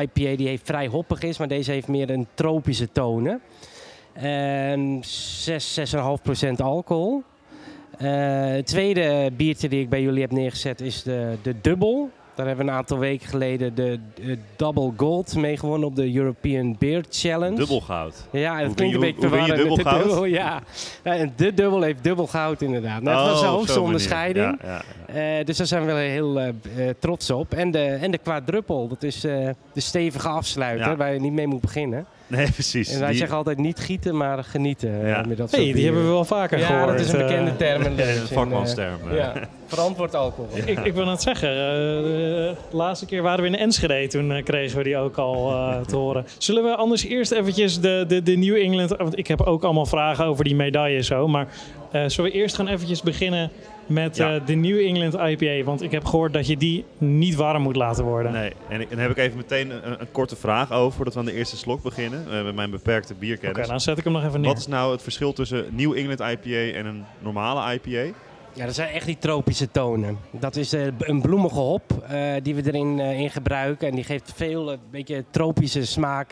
IPA 0.00 0.36
die 0.36 0.48
heeft 0.48 0.66
vrij 0.66 0.86
hoppig 0.86 1.22
is, 1.22 1.38
maar 1.38 1.48
deze 1.48 1.70
heeft 1.70 1.88
meer 1.88 2.10
een 2.10 2.26
tropische 2.34 2.92
tonen. 2.92 3.40
En 4.12 4.98
6, 5.02 5.80
6,5% 5.94 6.50
alcohol. 6.56 7.22
het 7.96 8.66
tweede 8.66 9.30
biertje 9.36 9.68
die 9.68 9.80
ik 9.80 9.88
bij 9.88 10.02
jullie 10.02 10.20
heb 10.20 10.32
neergezet 10.32 10.80
is 10.80 11.02
de, 11.02 11.36
de 11.42 11.60
dubbel. 11.60 12.10
Daar 12.36 12.46
hebben 12.46 12.64
we 12.64 12.70
een 12.70 12.76
aantal 12.76 12.98
weken 12.98 13.28
geleden 13.28 13.74
de, 13.74 13.98
de 14.14 14.38
Double 14.56 14.92
Gold 14.96 15.36
mee 15.36 15.56
gewonnen 15.56 15.88
op 15.88 15.96
de 15.96 16.14
European 16.14 16.76
Beer 16.78 17.04
Challenge. 17.10 17.56
Dubbel 17.56 17.80
goud. 17.80 18.26
Ja, 18.30 18.62
dat 18.62 18.74
klinkt 18.74 18.94
een 18.94 19.00
beetje 19.00 19.20
verwarrend. 19.20 19.56
Dubbel 19.56 19.76
goud? 19.76 20.02
Dubbel, 20.02 20.24
ja. 20.24 20.62
en 21.02 21.32
de 21.36 21.54
dubbel 21.54 21.82
heeft 21.82 22.04
dubbel 22.04 22.26
goud 22.26 22.62
inderdaad. 22.62 23.02
Nou, 23.02 23.16
dat 23.16 23.30
was 23.30 23.40
de 23.40 23.46
oh, 23.46 23.52
hoogste 23.52 23.80
onderscheiding. 23.80 24.58
Ja, 24.62 24.82
ja, 25.14 25.38
uh, 25.38 25.44
dus 25.44 25.56
daar 25.56 25.66
zijn 25.66 25.80
we 25.80 25.86
wel 25.86 25.96
heel 25.96 26.40
uh, 26.40 26.48
trots 26.98 27.30
op. 27.30 27.54
En 27.54 27.70
de, 27.70 27.84
en 27.84 28.10
de 28.10 28.18
quadruppel, 28.18 28.88
dat 28.88 29.02
is 29.02 29.24
uh, 29.24 29.48
de 29.72 29.80
stevige 29.80 30.28
afsluiter 30.28 30.96
waar 30.96 31.12
je 31.12 31.20
niet 31.20 31.32
mee 31.32 31.46
moet 31.46 31.60
beginnen. 31.60 32.06
Nee, 32.26 32.50
precies. 32.50 32.92
En 32.92 33.00
wij 33.00 33.14
zeggen 33.14 33.36
altijd 33.36 33.58
niet 33.58 33.78
gieten, 33.78 34.16
maar 34.16 34.44
genieten. 34.44 35.06
Ja. 35.06 35.24
Met 35.28 35.36
dat 35.36 35.50
hey, 35.50 35.72
die 35.72 35.84
hebben 35.84 36.02
we 36.02 36.08
wel 36.08 36.24
vaker 36.24 36.58
ja, 36.58 36.66
gehoord. 36.66 36.88
dat 36.88 37.00
is 37.00 37.12
een 37.12 37.18
bekende 37.18 37.56
term. 37.56 37.82
Een 37.84 38.26
vakmansterm. 38.26 39.14
ja. 39.14 39.32
Verantwoord 39.66 40.14
alcohol. 40.14 40.58
Ik, 40.64 40.78
ik 40.78 40.92
wil 40.92 41.04
net 41.04 41.22
zeggen, 41.22 41.50
uh, 41.50 41.56
de 41.56 42.56
laatste 42.70 43.06
keer 43.06 43.22
waren 43.22 43.42
we 43.42 43.48
in 43.48 43.56
Enschede. 43.56 44.06
Toen 44.06 44.30
uh, 44.30 44.44
kregen 44.44 44.78
we 44.78 44.84
die 44.84 44.96
ook 44.96 45.16
al 45.16 45.50
uh, 45.50 45.80
te 45.80 45.96
horen. 45.96 46.26
Zullen 46.38 46.62
we 46.62 46.76
anders 46.76 47.04
eerst 47.04 47.32
eventjes 47.32 47.80
de, 47.80 48.04
de, 48.08 48.22
de 48.22 48.36
New 48.36 48.56
England... 48.56 48.94
Want 48.96 49.18
ik 49.18 49.26
heb 49.26 49.40
ook 49.40 49.64
allemaal 49.64 49.86
vragen 49.86 50.24
over 50.24 50.44
die 50.44 50.54
medaille 50.54 51.02
zo. 51.02 51.28
Maar 51.28 51.48
zullen 52.06 52.30
we 52.30 52.36
eerst 52.36 52.56
gaan 52.56 52.68
eventjes 52.68 53.02
beginnen 53.02 53.50
met 53.86 54.16
ja. 54.16 54.38
de 54.38 54.54
New 54.54 54.78
England 54.78 55.14
IPA. 55.14 55.64
Want 55.64 55.82
ik 55.82 55.90
heb 55.90 56.04
gehoord 56.04 56.32
dat 56.32 56.46
je 56.46 56.56
die 56.56 56.84
niet 56.98 57.34
warm 57.34 57.62
moet 57.62 57.76
laten 57.76 58.04
worden. 58.04 58.32
Nee, 58.32 58.52
en, 58.68 58.80
ik, 58.80 58.88
heb 58.96 59.10
ik 59.10 59.16
even 59.16 59.36
meteen 59.36 59.70
een, 59.70 60.00
een, 60.00 60.10
korte 60.12 60.36
vraag 60.36 60.72
over 60.72 60.96
voordat 60.96 61.14
we 61.14 61.20
aan 61.20 61.26
de 61.26 61.32
eerste 61.32 61.56
slok 61.56 61.82
beginnen. 61.82 62.44
met 62.44 62.54
mijn 62.54 62.70
beperkte 62.70 63.14
bierkennis. 63.14 63.58
Oké, 63.58 63.68
dan 63.68 63.80
zet 63.80 63.98
ik 63.98 64.04
hem 64.04 64.12
nog 64.12 64.24
even 64.24 64.40
neer. 64.40 64.50
Wat 64.50 64.58
is 64.58 64.66
nou 64.66 64.92
het 64.92 65.02
verschil 65.02 65.32
tussen 65.32 65.66
New 65.70 65.96
England 65.96 66.20
IPA 66.20 66.78
en 66.78 66.86
een 66.86 67.04
normale 67.18 67.74
IPA? 67.74 68.14
Ja, 68.56 68.64
dat 68.64 68.74
zijn 68.74 68.88
echt 68.88 69.06
die 69.06 69.18
tropische 69.18 69.70
tonen. 69.70 70.18
Dat 70.30 70.56
is 70.56 70.74
uh, 70.74 70.86
een 70.98 71.20
bloemige 71.20 71.58
hop 71.58 72.06
uh, 72.10 72.32
die 72.42 72.54
we 72.54 72.66
erin 72.66 72.98
uh, 72.98 73.20
in 73.20 73.30
gebruiken. 73.30 73.88
En 73.88 73.94
die 73.94 74.04
geeft 74.04 74.32
veel 74.34 74.72
een 74.72 74.78
beetje 74.90 75.24
tropische 75.30 75.86
smaak 75.86 76.30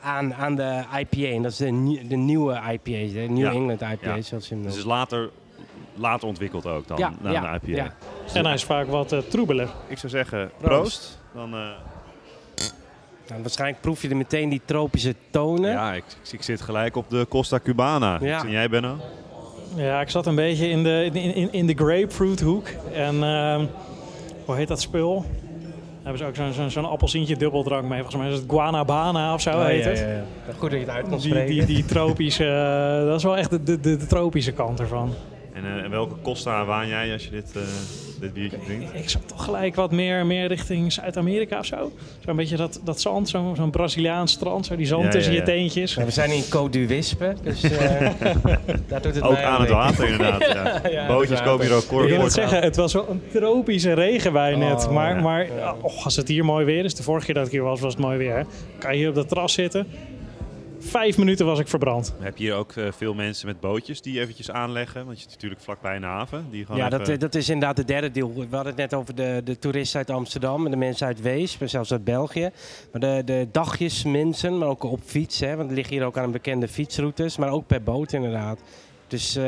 aan, 0.00 0.34
aan 0.34 0.54
de 0.54 0.84
IPA. 0.98 1.34
En 1.34 1.42
dat 1.42 1.52
is 1.52 1.56
de, 1.56 2.00
de 2.08 2.16
nieuwe 2.16 2.54
IPA, 2.54 3.12
de 3.12 3.26
New 3.28 3.38
ja. 3.38 3.50
England 3.50 3.80
IPA. 3.80 4.14
Ja. 4.14 4.22
Zoals 4.22 4.48
je 4.48 4.54
hem 4.54 4.64
dus 4.64 4.76
is 4.76 4.84
later, 4.84 5.30
later 5.94 6.28
ontwikkeld 6.28 6.66
ook 6.66 6.88
dan, 6.88 6.98
ja, 6.98 7.12
naar 7.20 7.32
ja, 7.32 7.58
de 7.58 7.66
IPA. 7.66 7.82
Ja. 7.82 7.94
En 8.32 8.44
hij 8.44 8.54
is 8.54 8.64
vaak 8.64 8.86
wat 8.86 9.30
troebeler. 9.30 9.68
Ik 9.86 9.98
zou 9.98 10.12
zeggen, 10.12 10.50
proost. 10.60 11.18
Dan, 11.34 11.50
nou, 11.50 13.42
waarschijnlijk 13.42 13.80
proef 13.80 14.02
je 14.02 14.08
er 14.08 14.16
meteen 14.16 14.48
die 14.48 14.62
tropische 14.64 15.14
tonen. 15.30 15.70
Ja, 15.70 15.94
ik, 15.94 16.04
ik 16.30 16.42
zit 16.42 16.60
gelijk 16.60 16.96
op 16.96 17.10
de 17.10 17.26
Costa 17.28 17.58
Cubana. 17.58 18.20
En 18.20 18.50
jij, 18.50 18.68
Benno? 18.68 18.96
Ja, 19.76 20.00
ik 20.00 20.10
zat 20.10 20.26
een 20.26 20.34
beetje 20.34 20.68
in 20.68 20.82
de, 20.82 21.10
in, 21.12 21.34
in, 21.34 21.52
in 21.52 21.66
de 21.66 21.74
grapefruit 21.74 22.40
hoek. 22.40 22.68
En 22.94 23.14
uh, 23.14 23.60
hoe 24.44 24.56
heet 24.56 24.68
dat 24.68 24.80
spul? 24.80 25.24
hebben 26.02 26.18
ze 26.18 26.26
ook 26.26 26.34
zo'n 26.34 26.70
zo, 26.70 26.80
zo 26.80 26.86
appelsientje 26.86 27.36
dubbeldrank 27.36 27.88
mee. 27.88 28.00
Volgens 28.00 28.22
mij 28.22 28.32
is 28.32 28.38
het 28.38 28.50
guanabana 28.50 29.34
of 29.34 29.40
zo 29.40 29.50
oh, 29.50 29.64
heet 29.64 29.84
ja, 29.84 29.88
het. 29.90 29.98
Ja, 29.98 30.06
ja. 30.06 30.24
Goed 30.58 30.70
dat 30.70 30.80
je 30.80 30.86
het 30.86 30.94
uit 30.94 31.08
die, 31.08 31.20
spreken. 31.20 31.54
Die, 31.54 31.66
die 31.66 31.84
tropische, 31.84 32.44
uh, 32.44 33.06
dat 33.06 33.16
is 33.16 33.24
wel 33.24 33.36
echt 33.36 33.50
de, 33.50 33.62
de, 33.62 33.80
de, 33.80 34.06
tropische 34.06 34.52
kant 34.52 34.80
ervan. 34.80 35.14
En 35.52 35.64
uh, 35.64 35.88
welke 35.88 36.14
Costa 36.22 36.64
waan 36.64 36.88
jij 36.88 37.12
als 37.12 37.24
je 37.24 37.30
dit, 37.30 37.52
uh, 37.56 37.62
dit 38.22 38.34
biertje 38.34 38.58
drinkt? 38.64 38.94
Ik, 38.94 39.08
zat 39.08 39.28
toch 39.28 39.44
gelijk 39.44 39.74
wat 39.74 39.90
meer, 39.90 40.26
meer 40.26 40.46
richting 40.46 40.92
Zuid-Amerika 40.92 41.58
of 41.58 41.66
zo. 41.66 41.92
Zo'n 42.24 42.36
beetje 42.36 42.56
dat, 42.56 42.80
dat 42.84 43.00
zand, 43.00 43.28
zo'n 43.28 43.56
zo 43.56 43.66
Braziliaans 43.66 44.32
strand, 44.32 44.66
zo 44.66 44.76
die 44.76 44.86
zand 44.86 45.04
ja, 45.04 45.10
tussen 45.10 45.32
je 45.32 45.42
teentjes. 45.42 45.94
we 45.94 46.10
zijn 46.10 46.30
in 46.30 46.42
Côte 46.42 46.86
d'Huispe, 46.86 47.34
dus 47.42 47.64
uh, 47.64 47.70
daar 48.88 49.02
doet 49.02 49.14
het 49.14 49.22
Ook 49.22 49.36
aan 49.36 49.60
het 49.60 49.70
water 49.70 50.08
inderdaad, 50.08 50.82
ja. 50.92 51.06
Bootjes 51.06 51.42
komen 51.42 51.66
hier 51.66 51.74
ook 51.74 51.86
kort. 51.86 52.04
Ik 52.04 52.10
wil 52.10 52.22
het 52.22 52.32
zeggen, 52.32 52.62
het 52.62 52.76
was 52.76 52.92
wel 52.92 53.08
een 53.10 53.22
tropische 53.32 53.92
regen 53.92 54.32
bij 54.32 54.54
net. 54.56 54.86
Oh, 54.86 54.92
maar 54.92 55.22
maar 55.22 55.48
oh, 55.82 56.04
als 56.04 56.16
het 56.16 56.28
hier 56.28 56.44
mooi 56.44 56.64
weer 56.64 56.84
is, 56.84 56.94
de 56.94 57.02
vorige 57.02 57.26
keer 57.26 57.34
dat 57.34 57.46
ik 57.46 57.52
hier 57.52 57.62
was, 57.62 57.80
was 57.80 57.92
het 57.92 58.02
mooi 58.02 58.18
weer. 58.18 58.46
Kan 58.78 58.92
je 58.92 58.98
hier 58.98 59.08
op 59.08 59.14
dat 59.14 59.28
terras 59.28 59.52
zitten 59.52 59.86
vijf 60.82 61.18
minuten 61.18 61.46
was 61.46 61.58
ik 61.58 61.68
verbrand. 61.68 62.14
Heb 62.18 62.36
je 62.36 62.44
hier 62.44 62.54
ook 62.54 62.74
uh, 62.74 62.92
veel 62.92 63.14
mensen 63.14 63.46
met 63.46 63.60
bootjes 63.60 64.02
die 64.02 64.20
eventjes 64.20 64.50
aanleggen? 64.50 65.04
Want 65.04 65.16
je 65.16 65.22
zit 65.22 65.32
natuurlijk 65.32 65.60
vlakbij 65.60 65.96
een 65.96 66.02
haven. 66.02 66.46
Die 66.50 66.64
gewoon 66.64 66.80
ja, 66.80 66.86
even... 66.86 66.98
dat, 66.98 67.08
eh, 67.08 67.18
dat 67.18 67.34
is 67.34 67.48
inderdaad 67.48 67.76
de 67.76 67.84
derde 67.84 68.10
deel. 68.10 68.34
We 68.34 68.40
hadden 68.40 68.72
het 68.72 68.76
net 68.76 68.94
over 68.94 69.14
de, 69.14 69.40
de 69.44 69.58
toeristen 69.58 69.98
uit 69.98 70.10
Amsterdam 70.10 70.64
en 70.64 70.70
de 70.70 70.76
mensen 70.76 71.06
uit 71.06 71.20
Wees, 71.20 71.58
maar 71.58 71.68
zelfs 71.68 71.92
uit 71.92 72.04
België. 72.04 72.50
Maar 72.92 73.00
de, 73.00 73.22
de 73.24 73.48
dagjesmensen, 73.52 74.58
maar 74.58 74.68
ook 74.68 74.82
op 74.82 75.00
fiets, 75.04 75.40
hè, 75.40 75.56
want 75.56 75.68
er 75.68 75.74
liggen 75.74 75.94
hier 75.94 76.04
ook 76.04 76.18
aan 76.18 76.32
bekende 76.32 76.68
fietsroutes, 76.68 77.36
maar 77.36 77.50
ook 77.50 77.66
per 77.66 77.82
boot 77.82 78.12
inderdaad. 78.12 78.58
Dus 79.06 79.36
uh, 79.36 79.44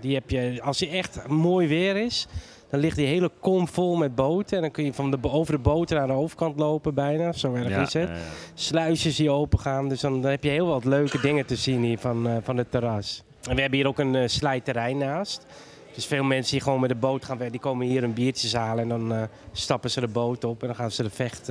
die 0.00 0.14
heb 0.14 0.30
je, 0.30 0.58
als 0.62 0.78
je 0.78 0.88
echt 0.88 1.26
mooi 1.28 1.68
weer 1.68 1.96
is, 1.96 2.26
dan 2.70 2.80
ligt 2.80 2.96
die 2.96 3.06
hele 3.06 3.30
kom 3.40 3.68
vol 3.68 3.96
met 3.96 4.14
boten. 4.14 4.56
En 4.56 4.62
dan 4.62 4.70
kun 4.70 4.84
je 4.84 4.92
van 4.92 5.10
de, 5.10 5.18
over 5.22 5.52
de 5.52 5.58
boten 5.58 5.96
naar 5.96 6.06
de 6.06 6.12
overkant 6.12 6.58
lopen 6.58 6.94
bijna. 6.94 7.32
Zo 7.32 7.54
erg 7.54 7.86
is 7.86 7.92
het. 7.92 8.08
Ja. 8.08 8.14
Sluisjes 8.54 9.16
die 9.16 9.30
open 9.30 9.58
gaan. 9.58 9.88
Dus 9.88 10.00
dan, 10.00 10.22
dan, 10.22 10.30
heb 10.30 10.44
je 10.44 10.50
heel 10.50 10.66
wat 10.66 10.84
leuke 10.84 11.20
dingen 11.20 11.46
te 11.46 11.56
zien 11.56 11.82
hier 11.82 11.98
van, 11.98 12.26
uh, 12.26 12.36
van 12.42 12.56
het 12.56 12.70
terras. 12.70 13.22
En 13.48 13.54
we 13.54 13.60
hebben 13.60 13.78
hier 13.78 13.88
ook 13.88 13.98
een 13.98 14.14
uh, 14.14 14.22
slijterij 14.26 14.94
naast. 14.94 15.46
Dus 15.94 16.06
veel 16.06 16.24
mensen 16.24 16.52
die 16.52 16.60
gewoon 16.60 16.80
met 16.80 16.88
de 16.88 16.94
boot 16.94 17.24
gaan, 17.24 17.38
die 17.50 17.60
komen 17.60 17.86
hier 17.86 18.04
een 18.04 18.14
biertje 18.14 18.58
halen. 18.58 18.82
En 18.82 18.88
dan 18.88 19.12
uh, 19.12 19.22
stappen 19.52 19.90
ze 19.90 20.00
de 20.00 20.08
boot 20.08 20.44
op 20.44 20.60
en 20.60 20.66
dan 20.66 20.76
gaan 20.76 20.90
ze 20.90 21.02
de 21.02 21.10
vecht 21.10 21.50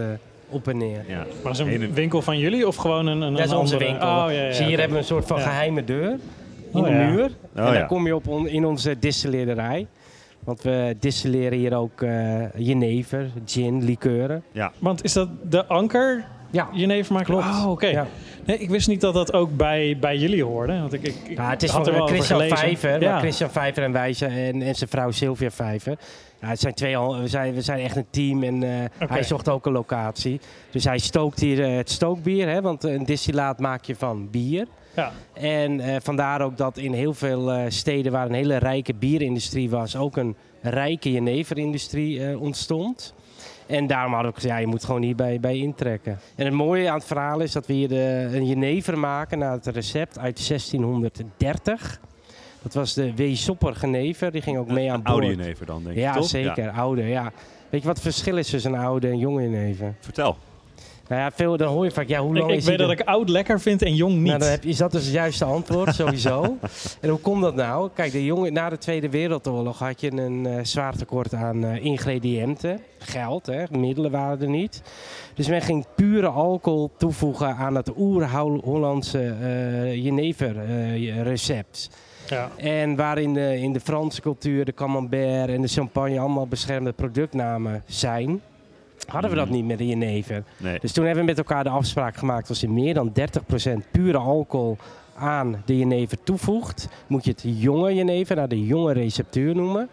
op 0.50 0.68
en 0.68 0.78
neer. 0.78 1.04
Ja. 1.08 1.26
Maar 1.44 1.52
is 1.52 1.60
een 1.60 1.94
winkel 1.94 2.22
van 2.22 2.40
jullie 2.40 2.68
of 2.68 2.76
gewoon 2.76 3.08
een, 3.08 3.22
een 3.22 3.34
Dat 3.34 3.46
is 3.46 3.54
onze 3.54 3.74
andere... 3.74 3.92
winkel. 3.92 4.08
Oh, 4.08 4.26
ja, 4.28 4.32
ja, 4.32 4.48
dus 4.48 4.58
hier 4.58 4.68
okay. 4.68 4.80
hebben 4.80 4.94
we 4.94 4.98
een 4.98 5.10
soort 5.10 5.26
van 5.26 5.40
geheime 5.40 5.84
deur 5.84 6.20
in 6.74 6.80
oh, 6.80 6.84
de 6.86 6.92
muur. 6.92 7.32
Oh, 7.56 7.68
en 7.68 7.74
dan 7.74 7.88
kom 7.88 8.06
je 8.06 8.16
op 8.16 8.28
on, 8.28 8.48
in 8.48 8.66
onze 8.66 9.00
distilleerderij. 9.00 9.88
Want 10.46 10.62
we 10.62 10.96
distilleren 11.00 11.58
hier 11.58 11.76
ook 11.76 12.02
uh, 12.02 12.44
jenever, 12.56 13.32
gin, 13.46 13.84
likeuren. 13.84 14.44
Ja. 14.52 14.72
Want 14.80 15.04
is 15.04 15.14
dat 15.14 15.30
de 15.50 15.66
anker? 15.66 16.26
Ja. 16.52 16.70
Jenever 16.72 17.14
maken? 17.14 17.34
Klopt. 17.34 17.46
Oh, 17.46 17.70
oké. 17.70 17.88
Ja. 17.88 18.08
Nee, 18.46 18.58
ik 18.58 18.70
wist 18.70 18.88
niet 18.88 19.02
dat 19.02 19.14
dat 19.14 19.34
ook 19.34 19.58
bij, 19.58 19.98
bij 20.00 20.18
jullie 20.18 20.44
hoorde. 20.44 20.80
Want 20.80 20.94
ik, 20.94 21.04
ik, 21.04 21.16
ja, 21.36 21.50
het 21.50 21.64
is 21.64 21.72
van 21.72 21.90
uh, 21.90 22.06
Christian 22.06 22.42
Vijver. 22.42 23.02
Ja. 23.02 23.20
Christian 23.20 23.50
Vijver 23.50 23.84
en 23.84 23.92
Wijze 23.92 24.26
en, 24.26 24.62
en 24.62 24.76
zijn 24.76 24.90
vrouw 24.90 25.12
Sylvia 25.12 25.52
Vijver. 25.52 25.98
Ja, 26.42 26.48
het 26.48 26.60
zijn 26.60 26.74
twee, 26.74 26.98
we, 26.98 27.28
zijn, 27.28 27.54
we 27.54 27.62
zijn 27.62 27.80
echt 27.80 27.96
een 27.96 28.06
team 28.10 28.44
en 28.44 28.62
uh, 28.62 28.70
okay. 29.02 29.08
hij 29.08 29.24
zocht 29.24 29.50
ook 29.50 29.66
een 29.66 29.72
locatie. 29.72 30.40
Dus 30.72 30.84
hij 30.84 30.98
stookt 30.98 31.40
hier 31.40 31.68
het 31.68 31.90
stookbier. 31.90 32.48
Hè, 32.50 32.62
want 32.62 32.84
een 32.84 33.06
distillaat 33.06 33.60
maak 33.60 33.84
je 33.84 33.96
van 33.96 34.30
bier. 34.30 34.68
Ja. 34.96 35.12
En 35.34 35.80
uh, 35.80 35.96
vandaar 36.02 36.42
ook 36.42 36.58
dat 36.58 36.78
in 36.78 36.94
heel 36.94 37.14
veel 37.14 37.54
uh, 37.54 37.64
steden 37.68 38.12
waar 38.12 38.26
een 38.26 38.34
hele 38.34 38.58
rijke 38.58 38.94
bierindustrie 38.94 39.70
was, 39.70 39.96
ook 39.96 40.18
een 40.18 40.36
rijke 40.62 41.12
jeneverindustrie 41.12 42.20
uh, 42.20 42.42
ontstond. 42.42 43.14
En 43.68 43.88
daarom 43.88 44.14
hadden 44.14 44.30
we 44.32 44.36
gezegd, 44.36 44.54
ja, 44.54 44.60
je 44.60 44.68
moet 44.68 44.84
gewoon 44.84 45.02
hierbij 45.02 45.40
bij 45.40 45.58
intrekken. 45.58 46.20
En 46.36 46.46
het 46.46 46.54
mooie 46.54 46.90
aan 46.90 46.98
het 46.98 47.06
verhaal 47.06 47.40
is 47.40 47.52
dat 47.52 47.68
we 47.68 47.74
hier 47.74 47.88
de, 47.88 48.30
een 48.32 48.48
jenever 48.48 49.00
maken 49.00 49.40
naar 49.40 49.52
het 49.52 49.66
recept 49.66 50.20
uit 50.20 50.48
1630. 50.48 52.00
Dat 52.62 52.74
was 52.74 52.94
de 52.94 53.16
Weesopper 53.16 53.76
Genever, 53.76 54.32
die 54.32 54.42
ging 54.42 54.58
ook 54.58 54.68
mee 54.68 54.92
aan 54.92 55.04
boord. 55.04 55.24
Oude 55.24 55.28
jenever 55.28 55.66
dan, 55.66 55.84
denk 55.84 55.96
ik, 55.96 56.02
Ja, 56.02 56.14
toch? 56.14 56.28
zeker, 56.28 56.64
ja. 56.64 56.72
oude, 56.72 57.04
ja. 57.04 57.32
Weet 57.70 57.82
je 57.82 57.88
wat 57.88 57.96
het 57.96 58.06
verschil 58.06 58.38
is 58.38 58.50
tussen 58.50 58.74
een 58.74 58.80
oude 58.80 59.08
en 59.08 59.18
jonge 59.18 59.42
jenever? 59.42 59.96
Vertel. 60.00 60.38
Nou 61.08 61.22
ja, 61.22 61.32
veel, 61.32 61.58
dan 61.58 61.68
hoor 61.68 61.84
je 61.84 61.92
vaak, 61.92 62.08
ja, 62.08 62.20
hoe 62.22 62.34
lang 62.34 62.46
ik, 62.46 62.52
ik 62.52 62.58
is 62.58 62.66
weet 62.66 62.78
dat 62.78 62.88
de... 62.88 62.96
ik 62.96 63.08
oud 63.08 63.30
lekker 63.30 63.60
vind 63.60 63.82
en 63.82 63.96
jong 63.96 64.14
niet. 64.16 64.26
Nou, 64.26 64.40
dan 64.40 64.50
heb 64.50 64.64
is 64.64 64.78
dat 64.78 64.92
dus 64.92 65.04
het 65.04 65.14
juiste 65.14 65.46
antwoord, 65.46 65.96
sowieso. 65.96 66.58
en 67.02 67.10
hoe 67.10 67.20
komt 67.20 67.42
dat 67.42 67.56
nou? 67.56 67.90
Kijk, 67.94 68.12
de 68.12 68.26
jongen, 68.26 68.54
na 68.54 68.70
de 68.70 68.78
Tweede 68.78 69.10
Wereldoorlog 69.10 69.80
had 69.80 70.02
je 70.02 70.12
een 70.12 70.46
uh, 70.46 70.60
zwaar 70.62 70.96
tekort 70.96 71.34
aan 71.34 71.66
uh, 71.66 71.86
ingrediënten. 71.86 72.80
Geld, 73.00 73.46
hè, 73.46 73.64
middelen 73.70 74.12
waren 74.12 74.42
er 74.42 74.50
niet. 74.50 74.82
Dus 75.34 75.48
men 75.48 75.62
ging 75.62 75.86
pure 75.96 76.28
alcohol 76.28 76.92
toevoegen 76.98 77.56
aan 77.56 77.76
het 77.76 77.92
oer-Hollandse 77.98 79.36
uh, 79.42 80.04
Jenever 80.04 80.56
recept. 81.24 81.90
Ja. 82.30 82.50
En 82.56 82.96
waarin 82.96 83.34
de, 83.34 83.58
in 83.60 83.74
de 83.74 83.80
Franse 83.80 84.22
cultuur 84.22 84.66
de 84.66 84.74
camembert 84.74 85.50
en 85.50 85.62
de 85.62 85.68
champagne 85.68 86.20
allemaal 86.20 86.48
beschermde 86.48 86.92
productnamen 86.92 87.84
zijn 87.86 88.42
hadden 89.08 89.30
we 89.30 89.36
dat 89.36 89.50
niet 89.50 89.66
met 89.66 89.78
de 89.78 89.88
jenever. 89.88 90.44
Nee. 90.58 90.80
Dus 90.80 90.92
toen 90.92 91.06
hebben 91.06 91.24
we 91.24 91.30
met 91.30 91.38
elkaar 91.38 91.64
de 91.64 91.70
afspraak 91.70 92.16
gemaakt... 92.16 92.50
als 92.50 92.60
je 92.60 92.70
meer 92.70 92.94
dan 92.94 93.12
30% 93.20 93.92
pure 93.92 94.18
alcohol 94.18 94.78
aan 95.16 95.64
de 95.66 95.78
jenever 95.78 96.24
toevoegt... 96.24 96.88
moet 97.08 97.26
je 97.26 97.32
het 97.32 97.44
jonge 97.46 97.94
jenever 97.94 98.36
naar 98.36 98.48
de 98.48 98.66
jonge 98.66 98.94
receptuur 98.94 99.56
noemen. 99.56 99.90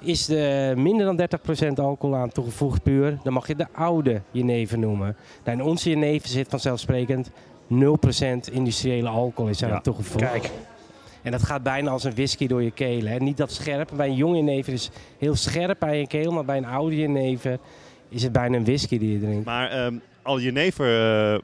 Is 0.00 0.28
er 0.28 0.78
minder 0.78 1.16
dan 1.16 1.28
30% 1.68 1.72
alcohol 1.74 2.16
aan 2.16 2.30
toegevoegd 2.30 2.82
puur... 2.82 3.18
dan 3.22 3.32
mag 3.32 3.46
je 3.46 3.56
de 3.56 3.66
oude 3.72 4.20
jenever 4.30 4.78
noemen. 4.78 5.16
Nou, 5.44 5.58
in 5.58 5.64
onze 5.64 5.90
jenever 5.90 6.28
zit 6.28 6.48
vanzelfsprekend 6.48 7.30
0% 7.30 7.74
industriële 8.52 9.08
alcohol 9.08 9.50
is 9.50 9.62
aan 9.64 9.70
ja. 9.70 9.80
toegevoegd. 9.80 10.30
Kijk. 10.30 10.50
En 11.22 11.30
dat 11.30 11.42
gaat 11.42 11.62
bijna 11.62 11.90
als 11.90 12.04
een 12.04 12.14
whisky 12.14 12.46
door 12.46 12.62
je 12.62 12.70
keel. 12.70 13.04
Hè. 13.06 13.18
Niet 13.18 13.36
dat 13.36 13.52
scherp. 13.52 13.90
Bij 13.96 14.08
een 14.08 14.14
jonge 14.14 14.36
jenever 14.36 14.72
is 14.72 14.90
heel 15.18 15.34
scherp 15.34 15.78
bij 15.78 15.98
je 15.98 16.06
keel. 16.06 16.32
Maar 16.32 16.44
bij 16.44 16.56
een 16.56 16.66
oude 16.66 16.96
jenever 16.96 17.58
is 18.14 18.22
het 18.22 18.32
bijna 18.32 18.56
een 18.56 18.64
whisky 18.64 18.98
die 18.98 19.12
je 19.12 19.18
drinkt. 19.18 19.44
Maar 19.44 19.70
ehm, 19.70 19.94
al 20.22 20.40
jenever 20.40 21.32
eh, 21.32 21.38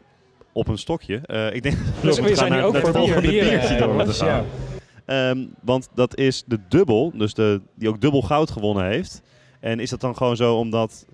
op 0.52 0.68
een 0.68 0.78
stokje. 0.78 1.20
eh, 1.26 1.54
ik 1.54 1.62
denk 1.62 1.76
Dus 2.02 2.16
dat 2.16 2.24
we 2.28 2.34
zijn 2.34 2.52
nu 2.52 2.62
ook 2.62 2.72
naar 2.72 2.82
voor 2.82 3.20
bier. 3.20 3.20
biertje 3.20 3.76
door 3.76 3.94
moeten 3.94 4.14
jongens, 4.14 4.18
gaan. 4.18 4.44
Ehm, 5.04 5.46
want 5.62 5.88
dat 5.94 6.16
is 6.16 6.44
de 6.46 6.58
dubbel, 6.68 7.12
dus 7.14 7.34
de, 7.34 7.60
die 7.74 7.88
ook 7.88 8.00
dubbel 8.00 8.22
goud 8.22 8.50
gewonnen 8.50 8.84
heeft. 8.84 9.22
En 9.60 9.80
is 9.80 9.90
dat 9.90 10.00
dan 10.00 10.16
gewoon 10.16 10.36
zo 10.36 10.56
omdat 10.56 11.06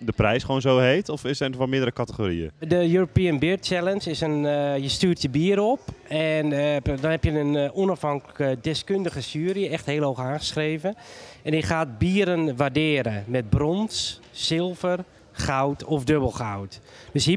de 0.00 0.12
prijs 0.12 0.44
gewoon 0.44 0.60
zo 0.60 0.78
heet? 0.78 1.08
Of 1.08 1.24
is 1.24 1.40
er 1.40 1.54
van 1.56 1.68
meerdere 1.68 1.92
categorieën? 1.92 2.50
De 2.58 2.92
European 2.92 3.38
Beer 3.38 3.58
Challenge 3.60 4.10
is 4.10 4.20
een, 4.20 4.46
eh, 4.46 4.78
je 4.78 4.88
stuurt 4.88 5.22
je 5.22 5.28
bier 5.28 5.60
op 5.60 5.80
en 6.08 6.52
eh, 6.52 6.96
dan 7.00 7.10
heb 7.10 7.24
je 7.24 7.30
een 7.30 7.56
eh, 7.56 7.76
onafhankelijke 7.78 8.58
deskundige 8.62 9.20
jury, 9.20 9.66
echt 9.66 9.86
heel 9.86 10.02
hoog 10.02 10.18
aangeschreven. 10.18 10.94
En 11.42 11.50
die 11.50 11.62
gaat 11.62 11.98
bieren 11.98 12.56
waarderen 12.56 13.24
met 13.26 13.50
brons, 13.50 14.20
zilver, 14.30 15.04
goud 15.32 15.84
of 15.84 16.04
dubbel 16.04 16.30
goud. 16.30 16.80
Dus 17.12 17.36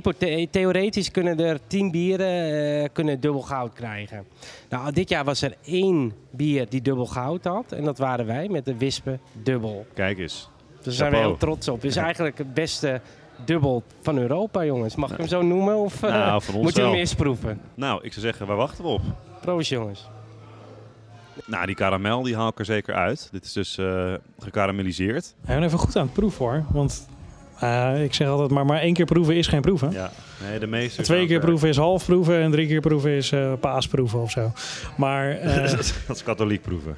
theoretisch 0.51 1.11
kunnen 1.11 1.39
er 1.39 1.59
10 1.67 1.91
bieren 1.91 2.81
eh, 2.83 2.89
kunnen 2.93 3.19
dubbel 3.19 3.41
goud 3.41 3.73
krijgen. 3.73 4.25
Nou, 4.69 4.91
dit 4.91 5.09
jaar 5.09 5.23
was 5.23 5.41
er 5.41 5.55
één 5.65 6.13
bier 6.31 6.69
die 6.69 6.81
dubbel 6.81 7.05
goud 7.05 7.43
had 7.43 7.71
en 7.71 7.83
dat 7.83 7.97
waren 7.97 8.25
wij 8.25 8.47
met 8.47 8.65
de 8.65 8.77
Wispen 8.77 9.19
dubbel. 9.43 9.85
Kijk 9.93 10.17
eens. 10.17 10.49
Daar 10.83 10.93
zijn 10.93 11.11
we 11.11 11.17
heel 11.17 11.37
trots 11.37 11.67
op. 11.67 11.75
Het 11.75 11.85
is 11.85 11.95
eigenlijk 11.95 12.37
het 12.37 12.53
beste 12.53 13.01
dubbel 13.45 13.83
van 14.01 14.17
Europa, 14.17 14.65
jongens. 14.65 14.95
Mag 14.95 15.11
ik 15.11 15.17
hem 15.17 15.27
zo 15.27 15.41
noemen? 15.41 15.75
Of 15.75 16.03
eh, 16.03 16.09
Nou, 16.09 16.41
van 16.41 16.53
ons 16.55 16.63
moet 16.63 16.75
je 16.75 16.81
hem 16.81 16.93
eerst 16.93 17.15
proeven? 17.15 17.61
Nou, 17.75 18.03
ik 18.03 18.13
zou 18.13 18.25
zeggen, 18.25 18.47
waar 18.47 18.57
wachten 18.57 18.83
we 18.83 18.89
op? 18.89 19.01
Proost, 19.41 19.69
jongens. 19.69 20.07
Nou, 21.45 21.65
die 21.65 21.75
karamel 21.75 22.21
die 22.21 22.35
haal 22.35 22.47
ik 22.47 22.59
er 22.59 22.65
zeker 22.65 22.93
uit. 22.93 23.29
Dit 23.31 23.45
is 23.45 23.53
dus 23.53 23.77
eh 23.77 24.13
gekarameliseerd. 24.39 25.33
Hij 25.45 25.55
bent 25.55 25.67
even 25.67 25.79
goed 25.79 25.95
aan 25.95 26.03
het 26.05 26.13
proeven 26.13 26.45
hoor. 26.45 26.63
Want 26.71 27.07
eh, 27.59 28.03
ik 28.03 28.13
zeg 28.13 28.27
altijd 28.27 28.49
maar, 28.49 28.65
maar 28.65 28.79
één 28.79 28.93
keer 28.93 29.05
proeven 29.05 29.35
is 29.35 29.47
geen 29.47 29.61
proeven. 29.61 29.91
Ja. 29.91 30.11
Nee, 30.49 30.59
de 30.59 30.67
meeste. 30.67 31.01
Twee 31.01 31.27
keer 31.27 31.39
proeven 31.39 31.69
is 31.69 31.77
half 31.77 32.05
proeven 32.05 32.41
en 32.41 32.51
drie 32.51 32.67
keer 32.67 32.81
proeven 32.81 33.11
is 33.11 33.31
eh 33.31 33.53
paasproeven 33.59 34.19
of 34.21 34.31
zo. 34.31 34.51
Maar 34.97 35.29
eh, 35.39 35.71
dat 36.07 36.15
is 36.15 36.23
katholiek 36.23 36.61
proeven. 36.61 36.95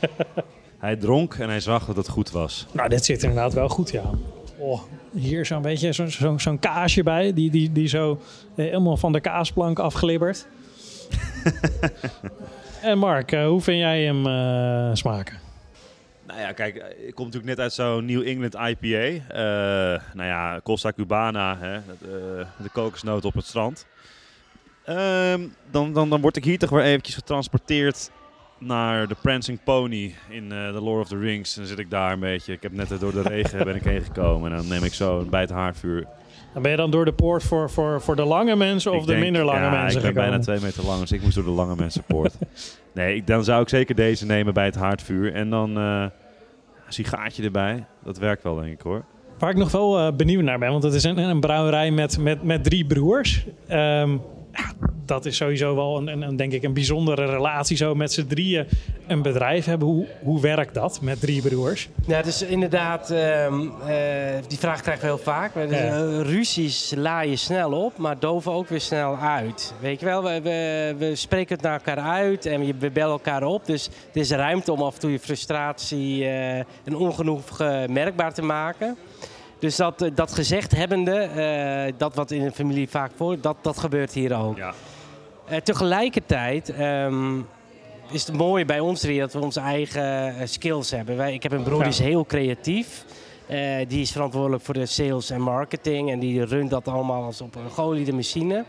hij 0.80 0.96
dronk 0.96 1.34
en 1.34 1.48
hij 1.48 1.60
zag 1.60 1.86
dat 1.86 1.96
het 1.96 2.08
goed 2.08 2.30
was. 2.30 2.66
nou, 2.72 2.88
dit 2.88 3.04
zit 3.04 3.22
inderdaad 3.22 3.52
wel 3.52 3.68
goed, 3.68 3.90
ja. 3.90 4.10
Oh, 4.58 4.82
hier 5.12 5.46
zo'n 5.46 5.62
beetje 5.62 5.92
zo'n 5.92 6.10
zo, 6.10 6.38
zo'n 6.38 6.58
kaasje 6.58 7.02
bij, 7.02 7.32
die, 7.32 7.50
die, 7.50 7.72
die 7.72 7.88
zo 7.88 8.20
eh, 8.54 8.64
helemaal 8.64 8.96
van 8.96 9.12
de 9.12 9.20
kaasplank 9.20 9.78
afglibbert. 9.78 10.46
en 12.82 12.98
Mark, 12.98 13.32
eh, 13.32 13.46
hoe 13.46 13.60
vind 13.60 13.78
jij 13.78 14.02
hem 14.04 14.26
eh, 14.26 14.94
smaken? 14.94 15.38
Nou 16.30 16.42
ja, 16.42 16.52
kijk, 16.52 16.76
ik 17.06 17.14
kom 17.14 17.24
natuurlijk 17.24 17.56
net 17.56 17.60
uit 17.60 17.72
zo'n 17.72 18.04
New 18.04 18.26
England 18.26 18.54
IPA. 18.54 19.24
Eh, 19.28 20.02
nou 20.14 20.28
ja, 20.28 20.60
Costa 20.62 20.92
Cubana, 20.92 21.58
hè, 21.58 21.72
dat, 21.72 21.96
eh, 22.02 22.46
de 22.62 22.68
kokosnoot 22.72 23.24
op 23.24 23.34
het 23.34 23.44
strand. 23.44 23.86
Ehm, 24.84 25.40
dan, 25.70 25.92
dan, 25.92 26.10
dan 26.10 26.20
word 26.20 26.36
ik 26.36 26.44
hier 26.44 26.58
toch 26.58 26.70
weer 26.70 26.82
eventjes 26.82 27.14
getransporteerd 27.14 28.10
naar 28.60 29.08
de 29.08 29.16
Prancing 29.22 29.58
Pony 29.64 30.14
in 30.28 30.52
eh 30.52 30.72
The 30.72 30.80
Lord 30.80 31.02
of 31.02 31.08
the 31.08 31.18
Rings. 31.18 31.52
En 31.54 31.60
dan 31.60 31.70
zit 31.70 31.78
ik 31.78 31.90
daar 31.90 32.12
een 32.12 32.20
beetje. 32.20 32.52
Ik 32.52 32.62
heb 32.62 32.72
net 32.72 33.00
door 33.00 33.12
de 33.12 33.22
regen 33.22 33.64
ben 33.64 33.74
ik 33.74 33.82
heen 33.82 34.00
gekomen. 34.02 34.50
En 34.50 34.56
dan 34.56 34.68
neem 34.68 34.84
ik 34.84 34.94
zo 34.94 35.24
bij 35.30 35.40
het 35.40 35.50
haardvuur. 35.50 36.06
Ben 36.62 36.70
je 36.70 36.76
dan 36.76 36.90
door 36.90 37.04
de 37.04 37.12
poort 37.12 37.42
voor, 37.42 37.70
voor, 37.70 38.00
voor 38.00 38.16
de 38.16 38.24
lange 38.24 38.56
mensen 38.56 38.90
of 38.92 38.96
Ik 39.00 39.06
de 39.06 39.10
denk- 39.12 39.22
minder 39.22 39.44
lange 39.44 39.60
ja, 39.60 39.70
mensen 39.70 39.86
ik 39.86 39.92
ben 39.92 40.02
gekomen? 40.02 40.28
bijna 40.30 40.42
twee 40.44 40.60
meter 40.60 40.84
lang, 40.84 41.00
dus 41.00 41.12
ik 41.12 41.22
moest 41.22 41.34
door 41.34 41.44
de 41.44 41.50
lange 41.50 41.74
mensenpoort. 41.76 42.34
nee, 42.94 43.14
ik- 43.16 43.26
dan 43.26 43.44
zou 43.44 43.62
ik 43.62 43.68
zeker 43.68 43.94
deze 43.94 44.26
nemen 44.26 44.54
bij 44.54 44.64
het 44.64 44.74
haardvuur. 44.74 45.34
En 45.34 45.50
dan 45.50 45.78
eh 45.78 46.04
een 46.86 46.92
sigaartje 46.92 47.42
erbij. 47.42 47.84
Dat 48.04 48.18
werkt 48.18 48.42
wel, 48.42 48.54
denk 48.54 48.72
ik 48.72 48.80
hoor. 48.80 49.04
Waar 49.38 49.50
ik 49.50 49.56
nog 49.56 49.70
wel 49.70 49.98
eh, 49.98 50.12
benieuwd 50.16 50.42
naar 50.42 50.58
ben, 50.58 50.70
want 50.70 50.82
het 50.82 50.94
is 50.94 51.04
een, 51.04 51.18
een 51.18 51.40
brouwerij 51.40 51.90
met, 51.90 52.18
met, 52.18 52.42
met 52.42 52.64
drie 52.64 52.86
broers. 52.86 53.46
Ehm, 53.68 54.16
ja, 54.52 54.72
dat 55.04 55.26
is 55.26 55.36
sowieso 55.36 55.74
wel 55.74 55.96
een, 55.96 56.22
een, 56.22 56.36
denk 56.36 56.52
ik 56.52 56.62
een 56.62 56.72
bijzondere 56.72 57.26
relatie, 57.26 57.76
zo 57.76 57.94
met 57.94 58.12
z'n 58.12 58.26
drieën 58.26 58.66
een 59.06 59.22
bedrijf 59.22 59.64
hebben. 59.64 59.88
Hoe, 59.88 60.06
hoe 60.22 60.40
werkt 60.40 60.74
dat 60.74 61.00
met 61.00 61.20
drie 61.20 61.42
broers? 61.42 61.88
Ja, 62.06 62.16
het 62.16 62.26
is 62.26 62.42
inderdaad, 62.42 63.10
ehm, 63.10 63.60
eh, 63.86 63.96
die 64.48 64.58
vraag 64.58 64.80
krijgen 64.80 65.04
we 65.04 65.08
heel 65.08 65.22
vaak. 65.22 65.54
Dus, 65.54 66.26
ruzies 66.26 66.92
laaien 66.96 67.38
snel 67.38 67.72
op, 67.72 67.96
maar 67.96 68.18
doven 68.18 68.52
ook 68.52 68.68
weer 68.68 68.80
snel 68.80 69.16
uit. 69.16 69.74
Weet 69.80 70.00
je 70.00 70.06
wel, 70.06 70.22
we, 70.22 70.40
we, 70.40 70.94
we 70.98 71.14
spreken 71.14 71.54
het 71.54 71.64
naar 71.64 71.72
elkaar 71.72 71.98
uit 71.98 72.46
en 72.46 72.78
we 72.78 72.90
bellen 72.90 73.12
elkaar 73.12 73.42
op. 73.42 73.66
Dus 73.66 73.90
er 74.12 74.20
is 74.20 74.30
ruimte 74.30 74.72
om 74.72 74.82
af 74.82 74.94
en 74.94 75.00
toe 75.00 75.10
je 75.10 75.18
frustratie 75.18 76.24
eh, 76.24 76.58
en 76.58 76.96
ongenoeg 76.96 77.60
eh, 77.60 77.86
merkbaar 77.86 78.34
te 78.34 78.42
maken. 78.42 78.96
Dus 79.60 79.76
dat, 79.76 80.02
eh, 80.02 80.10
dat 80.14 80.32
gezegd 80.32 80.76
hebbende, 80.76 81.16
eh, 81.16 81.92
dat 81.96 82.14
wat 82.14 82.30
in 82.30 82.44
een 82.44 82.52
familie 82.52 82.88
vaak 82.88 83.10
voor, 83.16 83.40
dat, 83.40 83.56
dat 83.60 83.78
gebeurt 83.78 84.12
hier 84.12 84.36
ook. 84.36 84.56
Ja. 84.56 84.72
Eh, 85.48 85.58
tegelijkertijd 85.58 86.68
ehm, 86.68 87.38
is 88.10 88.26
het 88.26 88.36
mooie 88.36 88.64
bij 88.64 88.80
ons 88.80 89.00
drie 89.00 89.18
dat 89.20 89.32
we 89.32 89.40
onze 89.40 89.60
eigen 89.60 90.48
skills 90.48 90.90
hebben. 90.90 91.16
Wij, 91.16 91.34
ik 91.34 91.42
heb 91.42 91.52
een 91.52 91.62
broer 91.62 91.78
die 91.78 91.88
is 91.88 91.98
heel 91.98 92.24
creatief. 92.24 93.04
Die 93.88 94.00
is 94.00 94.12
verantwoordelijk 94.12 94.62
voor 94.62 94.74
de 94.74 94.86
sales 94.86 95.30
en 95.30 95.40
marketing. 95.40 96.10
En 96.10 96.18
die 96.18 96.44
runt 96.44 96.70
dat 96.70 96.88
allemaal 96.88 97.22
als 97.22 97.40
op 97.40 97.54
een 97.54 97.70
geoliede 97.70 98.12
machine. 98.12 98.64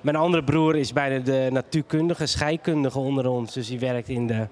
Mijn 0.00 0.16
andere 0.16 0.44
broer 0.44 0.76
is 0.76 0.92
bijna 0.92 1.18
de 1.18 1.48
natuurkundige, 1.50 2.26
scheikundige 2.26 2.98
onder 2.98 3.26
ons. 3.26 3.52
Dus 3.52 3.68
die 3.68 3.78
werkt 3.78 4.08
in 4.08 4.26
de 4.26 4.46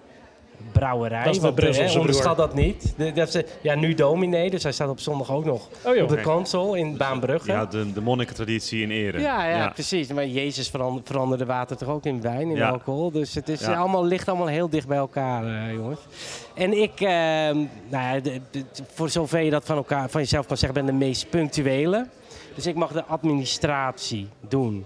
brouwerij. 0.72 1.24
Dat 1.24 1.34
is 1.34 1.40
de 1.40 1.48
eh, 1.48 1.54
Brusselse 1.54 1.88
broer. 1.90 2.00
onderschat 2.00 2.36
dat 2.36 2.54
niet. 2.54 2.94
De- 2.96 3.12
dat 3.12 3.34
is, 3.34 3.42
ja, 3.60 3.74
nu 3.74 3.94
dominee, 3.94 4.50
dus 4.50 4.62
hij 4.62 4.72
staat 4.72 4.88
op 4.88 5.00
zondag 5.00 5.30
ook 5.32 5.44
nog 5.44 5.68
Oh 5.84 5.94
joh. 5.94 6.02
op 6.02 6.08
de 6.08 6.20
console 6.20 6.78
in 6.78 6.96
Baanbrugge. 6.96 7.50
Ja, 7.52 7.66
de, 7.66 7.92
de 7.92 8.00
monnikentraditie 8.00 8.82
in 8.82 8.90
ere. 8.90 9.20
Ja, 9.20 9.46
ja, 9.48 9.68
precies. 9.68 10.08
Maar 10.12 10.26
Jezus 10.26 10.68
verander- 10.68 11.02
veranderde 11.04 11.44
water 11.44 11.76
toch 11.76 11.88
ook 11.88 12.04
in 12.04 12.20
wijn, 12.20 12.50
in 12.50 12.56
Ja. 12.56 12.68
alcohol. 12.68 13.10
Dus 13.10 13.34
het 13.34 13.48
is 13.48 13.60
Ja. 13.60 13.74
allemaal, 13.74 14.04
ligt 14.04 14.28
allemaal 14.28 14.46
heel 14.46 14.68
dicht 14.68 14.86
bij 14.88 14.98
elkaar, 14.98 15.44
eh, 15.46 15.72
jongens. 15.72 16.00
En 16.54 16.82
ik, 16.82 17.00
eh, 17.00 17.08
nou 17.08 17.64
ja, 17.90 18.20
de- 18.20 18.40
de- 18.50 18.64
voor 18.94 19.08
zover 19.10 19.40
je 19.40 19.50
dat 19.50 19.64
van, 19.64 19.76
elkaar, 19.76 20.10
van 20.10 20.20
jezelf 20.20 20.46
kan 20.46 20.56
zeggen, 20.56 20.84
ben 20.84 20.98
de 20.98 21.04
meest 21.04 21.30
punctuele. 21.30 22.06
Dus 22.54 22.66
ik 22.66 22.74
mag 22.74 22.92
de 22.92 23.04
administratie 23.04 24.28
doen. 24.48 24.84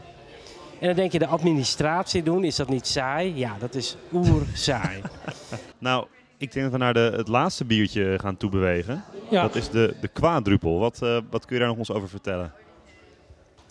En 0.83 0.89
dan 0.89 0.97
denk 0.97 1.13
je, 1.13 1.19
de 1.19 1.27
administratie 1.27 2.23
doen, 2.23 2.45
is 2.45 2.57
dat 2.57 2.69
niet 2.69 2.87
saai? 2.87 3.33
Ja, 3.37 3.57
dat 3.59 3.75
is 3.75 3.97
oer 4.13 4.43
saai. 4.53 5.01
Nou, 5.79 6.07
ik 6.37 6.53
denk 6.53 6.65
dat 6.65 6.73
we 6.73 6.79
naar 6.79 6.95
de, 6.95 7.13
het 7.17 7.29
laatste 7.29 7.65
biertje 7.65 8.19
gaan 8.19 8.37
toebewegen. 8.37 9.05
Ja. 9.31 9.43
Dat 9.43 9.55
is 9.55 9.71
de, 9.71 9.95
de 10.01 10.09
kwaadruppel. 10.09 10.79
Wat, 10.79 11.03
eh, 11.03 11.19
wat 11.31 11.45
kun 11.45 11.55
je 11.55 11.61
daar 11.61 11.71
nog 11.71 11.79
ons 11.79 11.91
over 11.91 12.09
vertellen? 12.09 12.53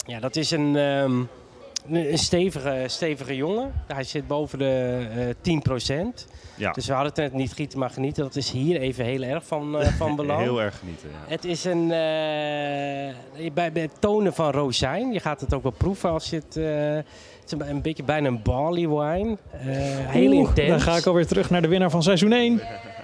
Ja, 0.06 0.20
dat 0.20 0.36
is 0.36 0.50
een, 0.50 0.76
ehm, 0.76 1.22
een 1.90 2.18
stevige, 2.18 2.84
stevige 2.86 3.36
jongen. 3.36 3.72
Hij 3.86 4.04
zit 4.04 4.26
boven 4.26 4.58
de 4.58 5.06
eh 5.44 5.60
10%. 6.14 6.26
Ja, 6.56 6.72
Dus 6.72 6.86
we 6.86 6.92
hadden 6.92 7.12
het 7.12 7.22
net 7.22 7.32
niet 7.32 7.52
gieten 7.52 7.78
maar 7.78 7.90
genieten. 7.90 8.22
Dat 8.22 8.36
is 8.36 8.50
hier 8.50 8.80
even 8.80 9.04
heel 9.04 9.22
erg 9.22 9.44
van, 9.46 9.78
eh, 9.80 9.86
van 9.98 10.16
belang. 10.16 10.40
heel 10.40 10.60
erg 10.62 10.78
genieten. 10.78 11.08
Ja. 11.08 11.30
Het 11.32 11.44
is 11.44 11.64
een, 11.64 11.82
eh, 11.82 13.50
bij, 13.52 13.72
bij 13.72 13.82
het 13.82 14.00
tonen 14.00 14.34
van 14.34 14.50
rozijn. 14.50 15.12
Je 15.12 15.20
gaat 15.20 15.40
het 15.40 15.54
ook 15.54 15.62
wel 15.62 15.72
proeven 15.72 16.10
als 16.10 16.30
je 16.30 16.36
het... 16.36 16.56
eh, 16.56 16.94
het 17.42 17.60
is 17.60 17.68
een, 17.68 17.82
beetje 17.82 18.02
bijna 18.04 18.28
een 18.28 18.42
barley 18.42 18.88
wine. 18.88 19.36
Eh, 19.52 19.58
heel 19.66 20.30
Oeh, 20.32 20.48
intens. 20.48 20.68
Dan 20.68 20.80
ga 20.80 20.96
ik 20.96 21.06
alweer 21.06 21.26
terug 21.26 21.50
naar 21.50 21.62
de 21.62 21.68
winnaar 21.68 21.90
van 21.90 22.02
seizoen 22.02 22.32
1. 22.32 22.60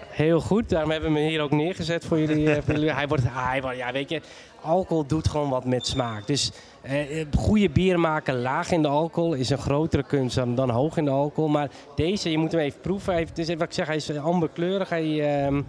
Heel 0.08 0.40
goed. 0.40 0.68
Daarom 0.68 0.90
hebben 0.90 1.12
we 1.12 1.18
hem 1.18 1.28
hier 1.28 1.40
ook 1.40 1.50
neergezet 1.50 2.04
voor 2.04 2.18
jullie. 2.18 2.50
eh, 2.50 2.62
voor 2.64 2.74
jullie. 2.74 2.92
Hij 2.92 3.08
wordt, 3.08 3.22
hij 3.26 3.60
wordt, 3.60 3.76
ja, 3.76 3.92
weet 3.92 4.10
je, 4.10 4.20
alcohol 4.60 5.06
doet 5.06 5.28
gewoon 5.28 5.48
wat 5.48 5.64
met 5.64 5.86
smaak. 5.86 6.26
Dus 6.26 6.50
eh, 6.82 7.26
goede 7.36 7.70
bier 7.70 8.00
maken 8.00 8.40
laag 8.40 8.70
in 8.70 8.82
de 8.82 8.88
alcohol 8.88 9.34
is 9.34 9.50
een 9.50 9.58
grotere 9.58 10.02
kunst 10.02 10.36
dan, 10.36 10.54
dan 10.54 10.70
hoog 10.70 10.96
in 10.96 11.04
de 11.04 11.10
alcohol. 11.10 11.50
Maar 11.50 11.70
deze, 11.94 12.30
je 12.30 12.38
moet 12.38 12.52
hem 12.52 12.60
even 12.60 12.80
proeven. 12.80 13.12
Hij, 13.12 13.22
het 13.22 13.38
is, 13.38 13.48
wat 13.48 13.62
ik 13.62 13.72
zeg, 13.72 13.86
hij 13.86 13.96
is 13.96 14.16
amberkleurig. 14.16 14.88
Hij, 14.88 15.40
ehm, 15.44 15.62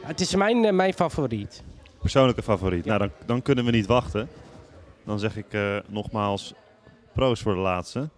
het 0.00 0.20
is 0.20 0.34
mijn, 0.34 0.64
eh, 0.64 0.72
mijn 0.72 0.92
favoriet. 0.92 1.62
Persoonlijke 2.00 2.42
favoriet. 2.42 2.84
Nou, 2.84 2.98
dan, 2.98 3.10
dan 3.26 3.42
kunnen 3.42 3.64
we 3.64 3.70
niet 3.70 3.86
wachten. 3.86 4.28
Dan 5.04 5.18
zeg 5.18 5.36
ik 5.36 5.46
eh, 5.50 5.76
nogmaals 5.88 6.54
proost 7.12 7.42
voor 7.42 7.54
de 7.54 7.60
laatste. 7.60 8.08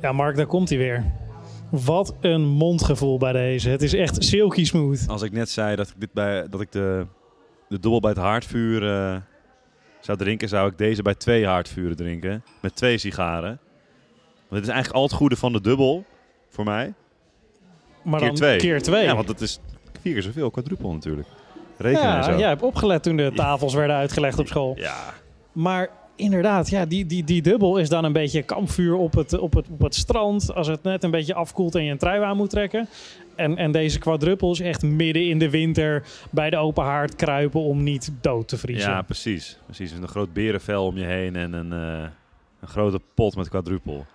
Ja, 0.00 0.12
Mark, 0.12 0.36
daar 0.36 0.46
komt 0.46 0.68
hij 0.68 0.78
weer. 0.78 1.04
Wat 1.70 2.14
een 2.20 2.42
mondgevoel 2.42 3.18
bij 3.18 3.32
deze. 3.32 3.68
Het 3.68 3.82
is 3.82 3.94
echt 3.94 4.24
silky 4.24 4.64
smooth. 4.64 5.04
Als 5.06 5.22
ik 5.22 5.32
net 5.32 5.48
zei 5.48 5.76
dat 5.76 5.88
ik, 5.88 5.94
dit 5.98 6.12
bij, 6.12 6.48
dat 6.48 6.60
ik 6.60 6.72
de, 6.72 7.06
de 7.68 7.78
dubbel 7.78 8.00
bij 8.00 8.10
het 8.10 8.18
haardvuur 8.18 8.88
eh, 8.88 9.16
zou 10.02 10.18
drinken, 10.18 10.48
zou 10.48 10.70
ik 10.70 10.78
deze 10.78 11.02
bij 11.02 11.14
twee 11.14 11.46
haardvuren 11.46 11.96
drinken. 11.96 12.44
Met 12.60 12.76
twee 12.76 12.98
sigaren. 12.98 13.58
Want 14.48 14.62
dit 14.62 14.62
is 14.62 14.68
eigenlijk 14.68 14.96
al 14.96 15.02
het 15.02 15.12
goede 15.12 15.36
van 15.36 15.52
de 15.52 15.60
dubbel, 15.60 16.04
voor 16.48 16.64
mij. 16.64 16.94
Maar 18.02 18.18
Keer 18.18 18.28
dan 18.28 18.36
twee. 18.36 18.58
keer 18.58 18.82
twee. 18.82 19.04
Ja, 19.04 19.14
want 19.14 19.28
het 19.28 19.40
is 19.40 19.58
vier 20.00 20.12
keer 20.12 20.22
zoveel, 20.22 20.50
quadruppel 20.50 20.92
natuurlijk. 20.92 21.28
Rekenen 21.76 22.08
en 22.08 22.16
ja, 22.16 22.22
zo. 22.22 22.38
jij 22.38 22.48
hebt 22.48 22.62
opgelet 22.62 23.02
toen 23.02 23.16
de 23.16 23.32
tafels 23.34 23.74
werden 23.74 23.96
uitgelegd 23.96 24.38
op 24.38 24.46
school. 24.46 24.74
Ja. 24.76 25.14
Maar 25.52 25.90
inderdaad, 26.16 26.70
ja, 26.70 26.86
die, 26.86 27.06
die, 27.06 27.24
die 27.24 27.42
dubbel 27.42 27.76
is 27.76 27.88
dan 27.88 28.04
een 28.04 28.12
beetje 28.12 28.42
kampvuur 28.42 28.94
op 28.94 29.14
het, 29.14 29.38
op, 29.38 29.54
het, 29.54 29.66
op 29.70 29.80
het 29.80 29.94
strand. 29.94 30.54
Als 30.54 30.66
het 30.66 30.82
net 30.82 31.04
een 31.04 31.10
beetje 31.10 31.34
afkoelt 31.34 31.74
en 31.74 31.84
je 31.84 31.90
een 31.90 31.98
trui 31.98 32.22
aan 32.22 32.36
moet 32.36 32.50
trekken. 32.50 32.88
En, 33.42 33.56
en 33.56 33.72
deze 33.72 33.98
quadruppel 33.98 34.52
is 34.52 34.60
echt 34.60 34.82
midden 34.82 35.28
in 35.28 35.38
de 35.38 35.50
winter 35.50 36.02
bij 36.30 36.50
de 36.50 36.56
open 36.56 36.84
haard 36.84 37.16
kruipen 37.16 37.60
om 37.60 37.82
niet 37.82 38.12
dood 38.20 38.48
te 38.48 38.58
vriezen. 38.58 38.90
Ja, 38.90 39.02
precies. 39.02 39.58
precies. 39.64 39.92
Een 39.92 40.08
groot 40.08 40.32
berenvel 40.32 40.86
om 40.86 40.98
je 40.98 41.04
heen 41.04 41.36
en 41.36 41.52
een, 41.52 41.72
eh, 41.72 42.08
een 42.60 42.68
grote 42.68 43.00
pot 43.14 43.36
met 43.36 43.48
quadruppel. 43.48 44.06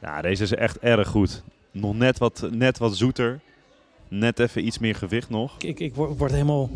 Ja, 0.00 0.22
deze 0.22 0.42
is 0.42 0.54
echt 0.54 0.78
erg 0.78 1.08
goed. 1.08 1.42
Nog 1.70 1.96
net 1.96 2.18
wat, 2.18 2.48
net 2.50 2.78
wat 2.78 2.96
zoeter. 2.96 3.40
Net 4.08 4.38
even 4.38 4.66
iets 4.66 4.78
meer 4.78 4.94
gewicht 4.94 5.30
nog. 5.30 5.54
Ik, 5.58 5.80
ik 5.80 5.94
word, 5.94 6.18
word 6.18 6.30
helemaal 6.30 6.70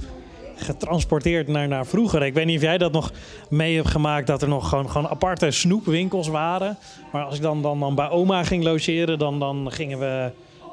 getransporteerd 0.56 1.48
naar, 1.48 1.68
naar 1.68 1.86
vroeger. 1.86 2.22
Ik 2.22 2.34
weet 2.34 2.46
niet 2.46 2.56
of 2.56 2.62
jij 2.62 2.78
dat 2.78 2.92
nog 2.92 3.12
mee 3.50 3.76
hebt 3.76 3.88
gemaakt, 3.88 4.26
dat 4.26 4.42
er 4.42 4.48
nog 4.48 4.68
gewoon, 4.68 4.90
gewoon 4.90 5.08
aparte 5.08 5.50
snoepwinkels 5.50 6.28
waren. 6.28 6.78
Maar 7.12 7.24
als 7.24 7.36
ik 7.36 7.42
dan, 7.42 7.62
dan, 7.62 7.80
dan 7.80 7.94
bij 7.94 8.10
oma 8.10 8.44
ging 8.44 8.64
logeren, 8.64 9.18
dan, 9.18 9.38
dan 9.38 9.72
gingen 9.72 9.98
we 9.98 10.30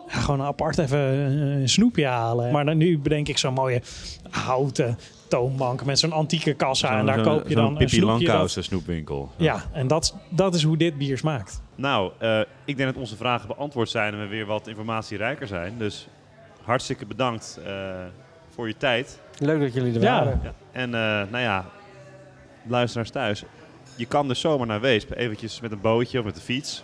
ja, 0.07 0.19
gewoon 0.19 0.41
apart 0.41 0.77
even 0.77 0.99
een 0.99 1.69
snoepje 1.69 2.05
halen. 2.05 2.51
Maar 2.51 2.65
dan, 2.65 2.77
nu 2.77 2.99
bedenk 2.99 3.27
ik 3.27 3.37
zo'n 3.37 3.53
mooie 3.53 3.81
houten 4.29 4.97
toonbank 5.27 5.85
met 5.85 5.99
zo'n 5.99 6.11
antieke 6.11 6.53
kassa. 6.53 6.99
en 6.99 7.05
daar 7.05 7.21
koop 7.21 7.47
je 7.47 7.55
dan 7.55 7.81
een 7.81 7.89
snoepje. 7.89 8.25
dat- 8.27 8.49
snoepwinkel. 8.59 9.31
Ja, 9.37 9.63
en 9.73 9.87
dat, 9.87 10.15
dat 10.29 10.55
is 10.55 10.63
hoe 10.63 10.77
dit 10.77 10.97
bier 10.97 11.17
smaakt. 11.17 11.61
Nou, 11.75 12.11
eh, 12.19 12.39
ik 12.65 12.77
denk 12.77 12.89
dat 12.93 13.01
onze 13.01 13.15
vragen 13.15 13.47
beantwoord 13.47 13.89
zijn 13.89 14.13
en 14.13 14.19
we 14.19 14.27
weer 14.27 14.45
wat 14.45 14.67
informatierijker 14.67 15.47
zijn. 15.47 15.73
Dus 15.77 16.07
hartstikke 16.63 17.05
bedankt 17.05 17.59
eh, 17.65 17.71
voor 18.49 18.67
je 18.67 18.77
tijd. 18.77 19.19
Leuk 19.39 19.59
dat 19.59 19.73
jullie 19.73 19.93
er 19.95 20.01
Ja. 20.01 20.13
waren. 20.23 20.41
En 20.71 20.93
eh, 20.93 20.99
nou 21.01 21.37
ja, 21.39 21.65
luisteraars 22.67 23.09
thuis. 23.09 23.43
Je 23.95 24.05
kan 24.05 24.27
dus 24.27 24.39
zomaar 24.39 24.67
naar 24.67 24.81
Weesp. 24.81 25.11
Eventjes 25.15 25.59
met 25.61 25.71
een 25.71 25.81
bootje 25.81 26.19
of 26.19 26.25
met 26.25 26.35
de 26.35 26.41
fiets. 26.41 26.83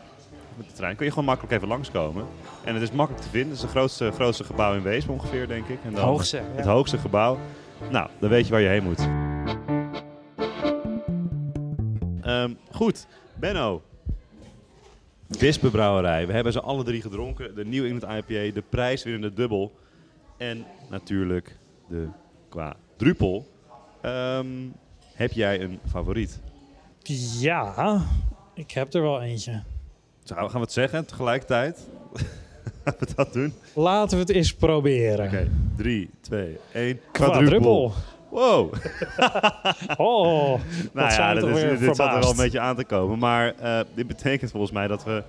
Met 0.57 0.67
de 0.67 0.73
trein. 0.73 0.95
Kun 0.95 1.05
je 1.05 1.11
gewoon 1.11 1.25
makkelijk 1.25 1.53
even 1.53 1.67
langskomen. 1.67 2.25
En 2.63 2.73
het 2.73 2.83
is 2.83 2.91
makkelijk 2.91 3.23
te 3.23 3.29
vinden. 3.29 3.49
Het 3.49 3.57
is 3.57 3.61
het 3.61 3.71
grootste, 3.71 4.11
grootste 4.11 4.43
gebouw 4.43 4.75
in 4.75 4.81
Weesp 4.81 5.09
ongeveer, 5.09 5.47
denk 5.47 5.67
ik. 5.67 5.79
En 5.83 5.93
dan 5.93 6.03
Hoogste. 6.03 6.41
Het 6.55 6.65
hoogste 6.65 6.97
gebouw. 6.97 7.37
Nou, 7.89 8.09
dan 8.19 8.29
weet 8.29 8.45
je 8.45 8.51
waar 8.51 8.61
je 8.61 8.67
heen 8.67 8.83
moet. 8.83 9.07
Ehm, 12.21 12.53
goed, 12.71 13.07
Benno. 13.39 13.81
Wispenbrouwerij. 15.27 16.27
We 16.27 16.33
hebben 16.33 16.53
ze 16.53 16.61
alle 16.61 16.83
drie 16.83 17.01
gedronken. 17.01 17.55
De 17.55 17.65
New 17.65 17.85
England 17.85 18.03
IPA, 18.03 18.53
de 18.53 18.63
prijswinnende 18.69 19.33
dubbel. 19.33 19.75
En 20.37 20.65
natuurlijk 20.89 21.57
de 21.87 22.07
quadrupel. 22.49 23.47
Ehm 24.01 24.47
heb 25.21 25.31
jij 25.31 25.61
een 25.61 25.79
favoriet? 25.87 26.39
Ja, 27.39 28.01
ik 28.53 28.71
heb 28.71 28.93
er 28.93 29.01
wel 29.01 29.21
eentje. 29.21 29.63
Zo, 30.23 30.35
gaan 30.35 30.51
we 30.51 30.59
het 30.59 30.71
zeggen 30.71 31.05
tegelijkertijd? 31.05 31.87
gaan 32.83 32.95
we 32.99 33.07
dat 33.15 33.33
doen? 33.33 33.53
Laten 33.73 34.17
we 34.17 34.23
het 34.23 34.31
eens 34.31 34.53
proberen. 34.53 35.25
Oké, 35.25 35.49
3, 35.75 36.09
2, 36.21 36.57
1. 36.73 36.99
Quadruppel. 37.11 37.93
Wow. 38.29 38.73
Oh, 39.97 40.59
Nou 40.93 41.11
ja, 41.11 41.33
we 41.35 41.41
dat 41.41 41.57
is, 41.57 41.79
dit 41.79 41.95
zat 41.95 42.13
er 42.13 42.19
wel 42.19 42.29
een 42.29 42.35
beetje 42.35 42.59
aan 42.59 42.75
te 42.75 42.83
komen. 42.83 43.19
Maar 43.19 43.55
eh, 43.55 43.79
dit 43.93 44.07
betekent 44.07 44.51
volgens 44.51 44.71
mij 44.71 44.87
dat 44.87 45.03
we 45.03 45.23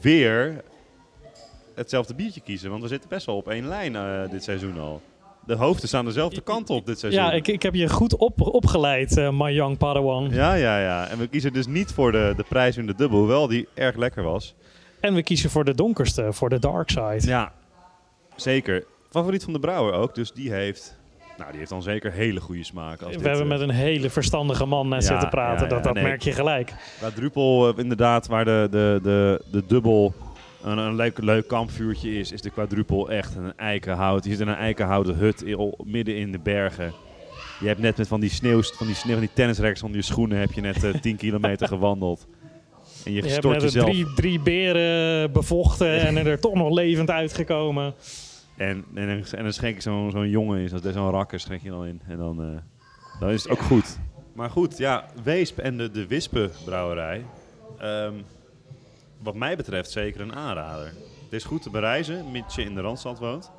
weer 0.00 0.62
hetzelfde 1.74 2.14
biertje 2.14 2.40
kiezen. 2.40 2.70
Want 2.70 2.82
we 2.82 2.88
zitten 2.88 3.08
best 3.08 3.26
wel 3.26 3.36
op 3.36 3.48
één 3.48 3.68
lijn 3.68 3.96
eh, 3.96 4.30
dit 4.30 4.44
seizoen 4.44 4.78
al. 4.78 5.00
De 5.46 5.54
hoofden 5.54 5.88
staan 5.88 6.04
dezelfde 6.04 6.40
kant 6.40 6.70
op 6.70 6.86
dit 6.86 6.98
seizoen. 6.98 7.22
ja, 7.22 7.32
ik, 7.32 7.48
ik 7.48 7.62
heb 7.62 7.74
je 7.74 7.88
goed 7.88 8.16
op, 8.16 8.40
opgeleid, 8.40 9.16
eh 9.16 9.28
my 9.32 9.50
young 9.52 9.78
Padawan. 9.78 10.28
ja, 10.30 10.54
ja, 10.54 10.80
ja. 10.80 11.06
En 11.08 11.18
we 11.18 11.26
kiezen 11.26 11.52
dus 11.52 11.66
niet 11.66 11.92
voor 11.92 12.12
de, 12.12 12.32
de 12.36 12.44
prijs 12.48 12.76
in 12.76 12.86
de 12.86 12.94
dubbel, 12.94 13.18
hoewel 13.18 13.46
die 13.46 13.68
erg 13.74 13.96
lekker 13.96 14.22
was. 14.22 14.54
En 15.00 15.14
we 15.14 15.22
kiezen 15.22 15.50
voor 15.50 15.64
de 15.64 15.74
donkerste, 15.74 16.32
voor 16.32 16.48
de 16.48 16.58
dark 16.58 16.90
side. 16.90 17.20
Ja, 17.20 17.52
zeker. 18.36 18.84
Favoriet 19.10 19.44
van 19.44 19.52
de 19.52 19.58
brouwer 19.58 19.92
ook, 19.94 20.14
dus 20.14 20.32
die 20.32 20.52
heeft... 20.52 20.98
Nou, 21.38 21.50
die 21.50 21.58
heeft 21.58 21.70
dan 21.70 21.82
zeker 21.82 22.12
hele 22.12 22.40
goede 22.40 22.64
smaak. 22.64 23.02
Als 23.02 23.10
we 23.10 23.16
dit, 23.16 23.26
hebben 23.26 23.42
eh, 23.42 23.48
met 23.48 23.60
een 23.60 23.70
hele 23.74 24.10
verstandige 24.10 24.66
man 24.66 24.88
net 24.88 25.02
Ja, 25.02 25.08
zitten 25.08 25.28
praten. 25.28 25.56
ja, 25.56 25.62
ja, 25.62 25.68
dat 25.68 25.84
dat 25.84 25.94
nee. 25.94 26.02
merk 26.04 26.22
je 26.22 26.32
gelijk. 26.32 26.74
Quadrupel, 26.98 27.68
eh, 27.68 27.78
inderdaad, 27.78 28.26
waar 28.26 28.44
de, 28.44 28.68
de, 28.70 29.00
de, 29.02 29.42
de 29.50 29.62
dubbel 29.66 30.14
een, 30.64 30.78
een 30.78 30.94
leuk, 30.94 31.18
leuk 31.22 31.46
kampvuurtje 31.48 32.10
is, 32.18 32.32
is 32.32 32.40
de 32.40 32.50
quadrupel 32.50 33.10
echt 33.10 33.34
een 33.36 33.56
eikenhout. 33.56 34.24
Je 34.24 34.30
zit 34.30 34.40
in 34.40 34.48
een 34.48 34.54
eikenhouten 34.54 35.14
hut 35.16 35.42
in- 35.42 35.74
midden 35.84 36.16
in 36.16 36.32
de 36.32 36.38
bergen. 36.38 36.92
Je 37.60 37.66
hebt 37.66 37.80
net 37.80 37.98
met 37.98 38.08
van 38.08 38.20
die 38.20 38.30
sneeuw, 38.30 38.62
van 38.62 38.86
die, 38.86 38.96
sneeuw, 38.96 39.12
van 39.16 39.24
die 39.24 39.34
tennisreks 39.34 39.82
onder 39.82 39.96
je 39.98 40.04
schoenen 40.04 40.38
heb 40.38 40.52
je 40.52 40.60
net 40.60 40.84
eh 40.84 40.94
10 40.94 41.16
kilometer 41.26 41.68
gewandeld. 41.68 42.26
En 43.04 43.12
je, 43.12 43.22
Je 43.22 43.28
hebt 43.28 43.34
stort 43.34 43.56
een 43.56 43.62
jezelf. 43.62 43.90
drie, 43.90 44.06
drie 44.14 44.40
beren 44.40 45.32
bevochten 45.32 46.00
en 46.00 46.16
er 46.26 46.40
toch 46.40 46.54
nog 46.54 46.70
levend 46.74 47.10
uitgekomen. 47.10 47.94
En, 48.56 48.84
en, 48.94 49.06
dan- 49.06 49.24
en 49.38 49.42
dan 49.42 49.52
schenk 49.52 49.74
ik 49.74 49.82
zo'n 49.82 50.10
zo'n 50.10 50.28
jongen 50.28 50.60
in, 50.60 50.68
zo'n 50.68 50.80
zo'n 50.92 51.10
rakker 51.10 51.40
schenk 51.40 51.62
je 51.62 51.70
dan 51.70 51.86
in. 51.86 52.00
En 52.08 52.16
dan, 52.16 52.42
eh, 52.42 53.20
dan 53.20 53.30
is 53.30 53.42
het 53.42 53.52
ook 53.52 53.60
goed. 53.60 53.98
Maar 54.34 54.50
goed, 54.50 54.78
ja, 54.78 55.04
Weesp 55.22 55.58
en 55.58 55.76
de, 55.76 55.90
de 55.90 56.06
Wispen 56.06 56.50
brouwerij. 56.64 57.24
Wat 59.22 59.34
mij 59.34 59.56
betreft 59.56 59.90
zeker 59.90 60.20
een 60.20 60.34
aanrader. 60.34 60.86
Het 61.24 61.32
is 61.32 61.44
goed 61.44 61.62
te 61.62 61.70
bereizen, 61.70 62.30
mits 62.30 62.54
je 62.54 62.62
in 62.62 62.74
de 62.74 62.80
Randstad 62.80 63.18
woont. 63.18 63.50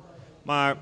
Maar 0.42 0.76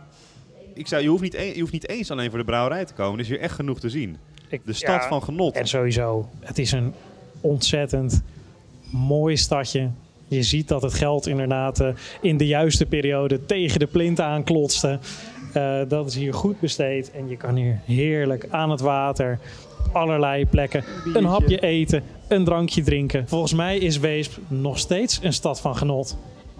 ik 0.74 0.86
zou, 0.86 1.02
je, 1.02 1.08
hoeft 1.08 1.22
niet 1.22 1.34
een- 1.34 1.54
je 1.54 1.60
hoeft 1.60 1.72
niet 1.72 1.88
eens 1.88 2.10
alleen 2.10 2.30
voor 2.30 2.38
de 2.38 2.44
brouwerij 2.44 2.84
te 2.84 2.94
komen. 2.94 3.14
Er 3.14 3.20
is 3.20 3.28
hier 3.28 3.40
echt 3.40 3.54
genoeg 3.54 3.80
te 3.80 3.88
zien. 3.88 4.16
Ik- 4.48 4.60
De 4.66 4.72
stad 4.72 5.02
ja, 5.02 5.08
van 5.08 5.22
genot. 5.22 5.54
En 5.56 5.66
sowieso, 5.66 6.28
het 6.40 6.58
is 6.58 6.72
een 6.72 6.94
ontzettend 7.40 8.22
mooi 8.92 9.36
stadje. 9.36 9.90
Je 10.28 10.42
ziet 10.42 10.68
dat 10.68 10.82
het 10.82 10.94
geld 10.94 11.26
inderdaad 11.26 11.80
eh, 11.80 11.88
in 12.20 12.36
de 12.36 12.46
juiste 12.46 12.86
periode 12.86 13.46
tegen 13.46 13.78
de 13.78 13.86
plint 13.86 14.20
aanklotste. 14.20 14.98
Eh, 15.52 15.80
dat 15.88 16.06
is 16.06 16.14
hier 16.14 16.34
goed 16.34 16.60
besteed 16.60 17.10
en 17.10 17.28
je 17.28 17.36
kan 17.36 17.56
hier 17.56 17.80
heerlijk 17.84 18.46
aan 18.50 18.70
het 18.70 18.80
water, 18.80 19.38
allerlei 19.92 20.46
plekken, 20.46 20.84
een 21.14 21.24
hapje 21.24 21.58
eten, 21.60 22.02
een 22.28 22.44
drankje 22.44 22.82
drinken. 22.82 23.28
Volgens 23.28 23.54
mij 23.54 23.78
is 23.78 23.98
Weesp 23.98 24.38
nog 24.48 24.78
steeds 24.78 25.20
een 25.22 25.32
stad 25.32 25.60
van 25.60 25.76
genot. 25.76 26.16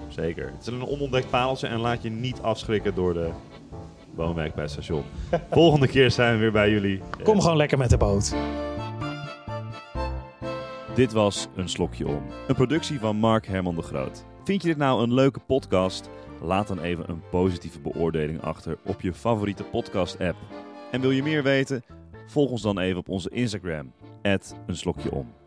Zeker. 0.08 0.52
Het 0.56 0.66
is 0.66 0.66
een 0.66 0.86
onontdekt 0.86 1.30
pareltje 1.30 1.66
en 1.66 1.78
laat 1.78 2.02
je 2.02 2.10
niet 2.10 2.40
afschrikken 2.42 2.94
door 2.94 3.14
de 3.14 3.30
woonwijk 4.14 4.54
bij 4.54 4.62
het 4.62 4.72
station. 4.72 5.02
Volgende 5.50 5.88
keer 5.88 6.10
zijn 6.10 6.34
we 6.34 6.40
weer 6.40 6.52
bij 6.52 6.70
jullie. 6.70 7.00
Kom 7.22 7.40
gewoon 7.40 7.56
lekker 7.56 7.78
met 7.78 7.90
de 7.90 7.96
boot. 7.96 8.34
Dit 10.94 11.12
was 11.12 11.48
Een 11.56 11.68
Slokje 11.68 12.08
Om. 12.08 12.22
Een 12.48 12.54
productie 12.54 12.98
van 12.98 13.16
Mark 13.16 13.46
Herman 13.46 13.74
de 13.74 13.82
Groot. 13.82 14.24
Vind 14.44 14.62
je 14.62 14.68
dit 14.68 14.76
nou 14.76 15.02
een 15.02 15.14
leuke 15.14 15.40
podcast? 15.46 16.10
Laat 16.42 16.68
dan 16.68 16.80
even 16.80 17.04
een 17.08 17.22
positieve 17.30 17.80
beoordeling 17.80 18.42
achter 18.42 18.78
op 18.84 19.00
je 19.00 19.12
favoriete 19.12 19.62
podcast-app. 19.62 20.36
En 20.90 21.00
wil 21.00 21.10
je 21.10 21.22
meer 21.22 21.42
weten? 21.42 21.84
Volg 22.30 22.50
ons 22.50 22.62
dan 22.62 22.78
even 22.78 22.98
op 22.98 23.08
onze 23.08 23.30
Instagram, 23.30 23.92
een 24.66 24.76
slokje 24.76 25.12
om. 25.12 25.39